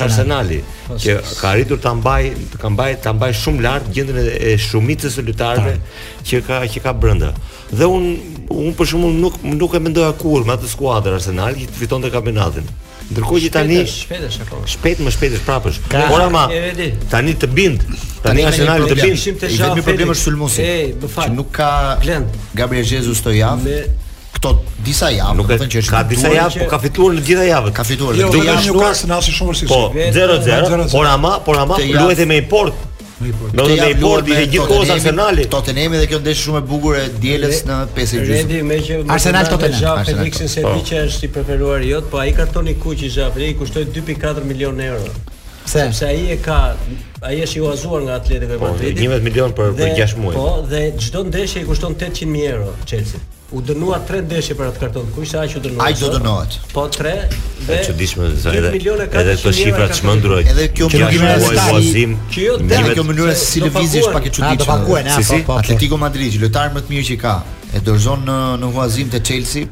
[0.08, 0.60] Arsenali,
[1.04, 2.22] që ka arritur ta mbaj,
[2.54, 5.76] të ka mbaj, ta mbaj shumë lart gjendën e shumicës së lojtarëve
[6.30, 7.32] që ka që ka brenda.
[7.74, 8.08] Dhe un
[8.54, 12.10] un për shembull nuk nuk e mendoj akur me atë skuadër arsenali që fiton të
[12.16, 12.72] kampionatin.
[13.12, 15.80] Ndërkohë që tani shpejtësh apo shpejt më shpejtësh prapësh.
[16.14, 16.46] Ora ma.
[17.12, 17.82] tani të bind.
[18.24, 19.26] Tani Arsenal të bind.
[19.44, 20.64] Vetëm problemi është sulmosi.
[20.64, 21.34] Ej, më fal.
[21.36, 21.68] nuk ka
[22.00, 22.32] Glend.
[22.56, 23.76] Gabriel Jesus këtë javë.
[24.38, 24.54] Këto
[24.86, 27.44] disa javë, do të thënë që është ka disa javë, po ka fituar në gjitha
[27.50, 27.76] javët.
[27.76, 28.16] Ka fituar.
[28.16, 29.68] Do jo, jo, po, të jashtë Arsenal si shumë rësisht.
[29.68, 30.88] Po 0-0.
[30.96, 32.88] Por ama, por ama luajte me port.
[33.52, 35.44] Do të ne bordi të gjithë kohës Arsenali.
[35.52, 38.32] Tottenham dhe kjo ndesh shumë e bukur e dieles në pesë gjysmë.
[38.32, 40.02] Rendi me që Arsenal Tottenham.
[40.08, 43.52] Felixin se di që është i preferuar i jot, po ai kartoni kuq i Xhafri
[43.52, 45.14] i kushtoi 2.4 milionë euro.
[45.64, 46.58] Pse Sepse ai e ka
[47.24, 48.98] ai është i uazuar nga Atletico Madrid.
[48.98, 50.34] Po, 11 milion për për 6 muaj.
[50.36, 53.22] Po, dhe çdo ndeshje i kushton 800.000 euro Chelsea
[53.54, 55.06] u dënua 3 deshje për atë karton.
[55.14, 55.86] Ku ishte ai që dënuat?
[55.86, 56.56] Ai do dënohet.
[56.72, 57.36] Po 3
[57.68, 58.72] dhe çuditshme se edhe
[59.20, 60.40] edhe këto shifra të çmendura.
[60.54, 62.16] Edhe kjo mënyrë e stadium.
[62.34, 64.66] Që jo kjo mënyrë si lëvizje është pak e çuditshme.
[64.66, 65.58] Po, po, po.
[65.62, 67.36] Atletico Madrid, lojtari më i mirë që ka,
[67.78, 69.70] e dorëzon në në huazim te Chelsea.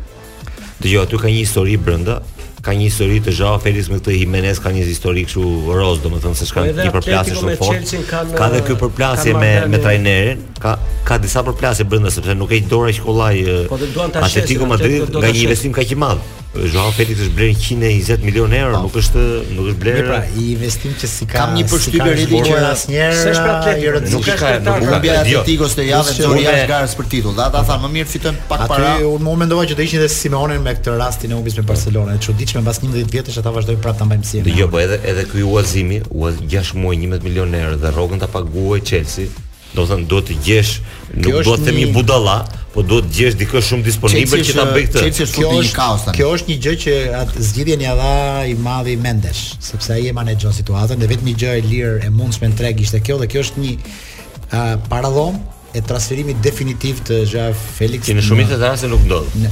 [0.83, 2.17] Dëgjoj, aty ka një histori brenda
[2.63, 5.47] ka një histori të zhao Felix me këtë Jimenez ka një histori kështu
[5.77, 8.37] roz domethënë se çkan po ti përplasje po shumë fort.
[8.39, 10.77] Ka dhe ky përplasje me me trajnerin, ka
[11.11, 13.43] ka disa përplasje brenda sepse nuk e dora që kollaj
[13.75, 13.81] po,
[14.23, 16.31] Atletico Madrid nga një investim kaq i madh.
[16.53, 18.83] Joao Felix është bler 120 milion euro, po.
[18.85, 19.21] nuk është
[19.57, 20.01] nuk është bler.
[20.05, 21.39] Pra, i investim që si ka.
[21.47, 23.15] Kam një përshtypje religjioze që asnjëherë.
[23.15, 26.01] Pra se është pra atletik, nuk, nuk, nuk, ka të bëjë me Atletico se ja
[26.05, 26.45] vetë ori
[26.77, 27.41] as për titull.
[27.41, 28.91] Ata tha më mirë fitojnë pak para.
[28.99, 31.65] Atë unë më mendova që të ishin te Simeone me këtë rastin e humbjes me
[31.73, 32.19] Barcelona.
[32.19, 34.55] E çuditshme pas 11 vjetësh ata vazhdojnë prapë ta mbajnë sinë.
[34.61, 38.29] Jo, po edhe edhe ky Uazimi, u 6 muaj 11 milion euro dhe rrogën ta
[38.35, 39.31] paguaj Chelsea
[39.75, 40.73] do të thënë duhet të djesh
[41.17, 42.39] nuk do të themi budalla
[42.73, 46.31] po duhet djesh diku shumë disponibël që ta bëj këtë kjo është një kaos kjo
[46.37, 48.13] është një gjë që atë zgjidhjen ia dha
[48.53, 52.13] i madhi Mendesh sepse ai e menaxhon situatën dhe vetëm një gjë e lirë e
[52.17, 55.41] mundshme në treg ishte kjo dhe kjo është një uh, paradhom
[55.73, 58.05] e transferimit definitiv të Zhaf Felix.
[58.05, 59.47] Ti në shumë të rasteve nuk ndodh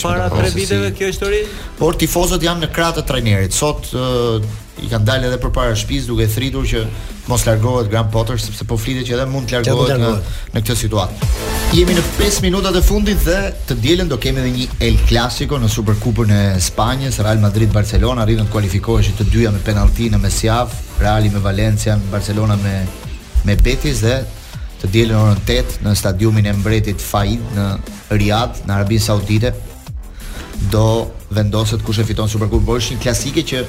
[0.04, 1.44] para 3 po, viteve kjo histori.
[1.80, 3.56] Por tifozët janë në krah të trajnerit.
[3.56, 3.92] Sot
[4.84, 6.82] i kanë dalë edhe përpara shtëpisë duke thritur që
[7.30, 10.10] mos largohet Grand Potter sepse po flitet që edhe mund të largohet në,
[10.56, 11.30] në këtë situatë.
[11.76, 13.38] Jemi në 5 minutat e fundit dhe
[13.70, 18.28] të dielën do kemi edhe një El Clasico në Superkupën e Spanjës, Real Madrid Barcelona,
[18.28, 22.76] rritën të kualifikoheshi të dyja me penalti në Mesiaf, Reali me Valencia, Barcelona me
[23.46, 24.20] me Betis dhe
[24.82, 27.66] të dielën orën 8 në stadiumin e mbretit Faid në
[28.18, 29.54] Riad, në Arabinë Saudite
[30.72, 30.88] do
[31.36, 32.66] vendoset kush e fiton Superkupën.
[32.66, 33.62] Po është një klasike që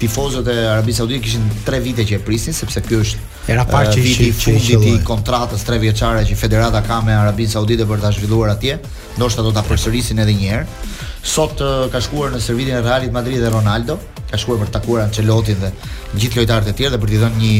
[0.00, 3.92] tifozët e Arabisë Saudite kishin 3 vite që e prisnin sepse ky është era parë
[3.94, 8.12] që i fundit i kontratës 3 vjeçare që Federata ka me Arabinë Saudite për ta
[8.16, 8.78] zhvilluar atje,
[9.18, 10.90] ndoshta do ta përsërisin edhe një herë.
[11.34, 11.60] Sot
[11.92, 13.98] ka shkuar në servitin e Realit Madrid dhe Ronaldo,
[14.30, 15.72] ka shkuar për të takuar Ancelotin dhe
[16.16, 17.54] gjithë lojtarët e tjerë dhe për t'i dhënë një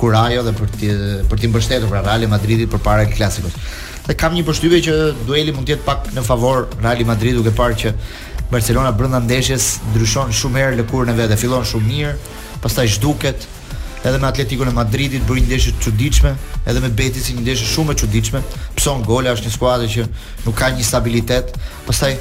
[0.00, 0.94] kurajo dhe për t'i
[1.30, 3.56] për t'i mbështetur pra Real Madridit përpara klasikut.
[4.06, 4.94] Dhe kam një përshtypje që
[5.28, 7.90] dueli mund të jetë pak në favor Real Madrid duke parë që
[8.50, 12.14] Barcelona brenda ndeshjes ndryshon shumë herë lëkurën e vet, fillon shumë mirë,
[12.64, 13.44] pastaj zhduket,
[14.02, 16.32] edhe me Atletico në Madridit bëri një ndeshje të çuditshme,
[16.66, 18.42] edhe me Betis një ndeshje shumë e çuditshme.
[18.78, 20.06] Pson gola është një skuadër që
[20.48, 21.54] nuk ka një stabilitet.
[21.86, 22.16] Pastaj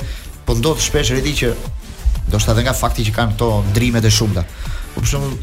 [0.45, 1.51] po ndodh shpesh rreti që
[2.29, 4.43] do shta edhe nga fakti që kanë këto ndrimet e shumta.
[4.43, 5.39] da, po për shembull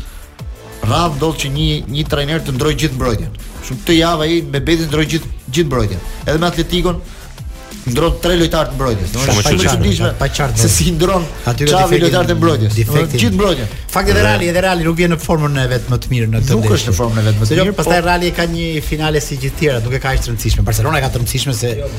[0.87, 3.33] Rav ndodh që një një trajner të ndrojë gjithë mbrojtjen.
[3.67, 6.01] Shumë këtë javë ai me Betis ndroi gjithë gjithë mbrojtjen.
[6.31, 7.03] Edhe me Atletikon
[7.87, 9.13] ndron tre lojtarë të mbrojtjes.
[9.23, 10.09] Shumë e çuditshme.
[10.19, 10.59] Pa qartë.
[10.61, 12.75] Se si ndron aty çavi lojtarë të mbrojtjes.
[12.81, 13.21] Defekti.
[13.23, 13.67] Gjithë mbrojtje.
[13.97, 16.41] Fakti edhe Rali, edhe Rali nuk vjen në formën e vet më të mirë në
[16.43, 16.59] këtë ditë.
[16.65, 18.67] Nuk është në formën e vet më të jo, mirë, pastaj po- Rali ka një
[18.85, 20.63] finale si gjithë tjerat, duke kaq të rëndësishme.
[20.67, 21.91] Barcelona ka të rëndësishme se jo,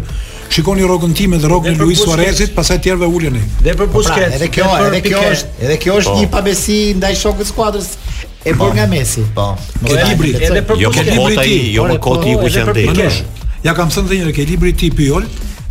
[0.53, 3.43] shikoni rrogën time dhe rrogën e Luis Suarezit, pastaj tjerëve uleni.
[3.65, 5.15] Dhe për busket, edhe kjo, edhe pike.
[5.15, 6.19] kjo është, edhe kjo është po.
[6.23, 7.89] një pabesi ndaj shokut të skuadrës
[8.23, 8.63] e po.
[8.69, 9.25] bën nga Messi.
[9.35, 9.47] Po.
[9.85, 13.21] Ke libri, edhe për jo libri ti, jo më koti po, i kuqendej.
[13.63, 15.25] Ja kam thënë një herë ke libri ti Pyol,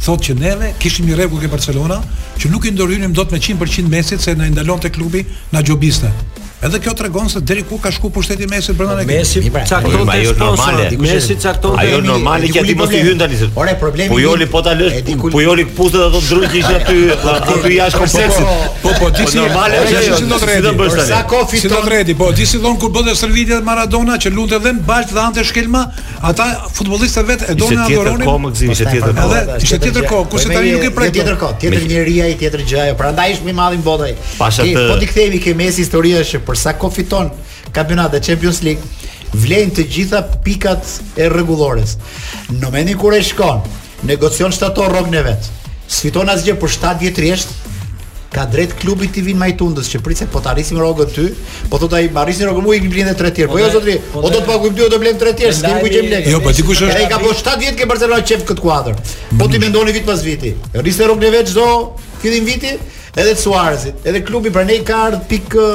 [0.05, 2.03] thotë që neve kishim një rregull ke Barcelona,
[2.41, 5.25] që nuk i ndërhynim dot me 100% Mesit se na i ndalonte klubi
[5.55, 6.13] na xhobiste.
[6.67, 9.05] Edhe kjo tregon se deri ku ka shku pushteti Mesit brenda ne.
[9.11, 9.99] Mesi cakton të
[10.41, 10.87] normale.
[11.05, 11.83] Mesi cakton të.
[11.83, 13.37] Ajo normale që ti mos i hyn tani.
[13.63, 14.11] Ore problemi.
[14.11, 14.97] Pujoli po ta lësh.
[15.37, 16.97] Pujoli puthet ato drujt që ishin aty
[17.37, 18.67] aty jashtë po, po, kompleksit.
[18.83, 20.19] Po po ti po, si normale ajo.
[20.19, 20.27] Si
[20.67, 21.07] do bësh tani?
[21.13, 22.19] Sa kofi si do rredi?
[22.25, 25.47] Po ti si don kur bëhet shërbimi Maradona që lundë edhe në Balt dhe ante
[25.53, 25.85] shkelma,
[26.33, 28.67] ata futbollistët vetë e donë adhuronin.
[28.67, 30.43] Ishte tjetër kohë, ishte tjetër kohë.
[30.43, 31.15] Ishte tani nuk i prek.
[31.23, 32.97] Tjetër kohë, tjetër njeria ai tjetër gjë ajo.
[32.99, 34.17] Prandaj është më i madh në botë ai.
[34.39, 37.31] të po ti kthehemi ke Messi historia është për sa kohë fiton
[37.77, 38.83] kampionat e Champions League,
[39.37, 41.97] vlen të gjitha pikat e rregullores.
[42.53, 43.61] Në momentin kur ai shkon,
[44.09, 45.51] negocion shtator rrogën në vet.
[45.89, 47.57] Sfiton asgjë për 7 vjet rresht
[48.29, 51.23] ka drejt klubit i vin majtundës që pritse po të arrisim rrogën ty,
[51.73, 53.49] po thotë ai marrisin rrogën mua i blen edhe tre tjerë.
[53.55, 55.81] Po jo po zotri, po do të paguim ty, do të blen tre tjerë, s'kem
[55.81, 56.35] ku qëm lekë.
[56.35, 56.99] Jo, po ti kush është.
[56.99, 59.01] Ai ka po 7 vjet ke Barcelona çep këtë kuadër.
[59.33, 59.65] Po ti mm.
[59.65, 60.53] mendoni vit pas viti.
[60.77, 61.71] Rrisë rrogën e vet çdo
[62.23, 62.73] fillim viti
[63.19, 65.69] edhe të Suarezit, edhe klubi për ne ka ardhë pikë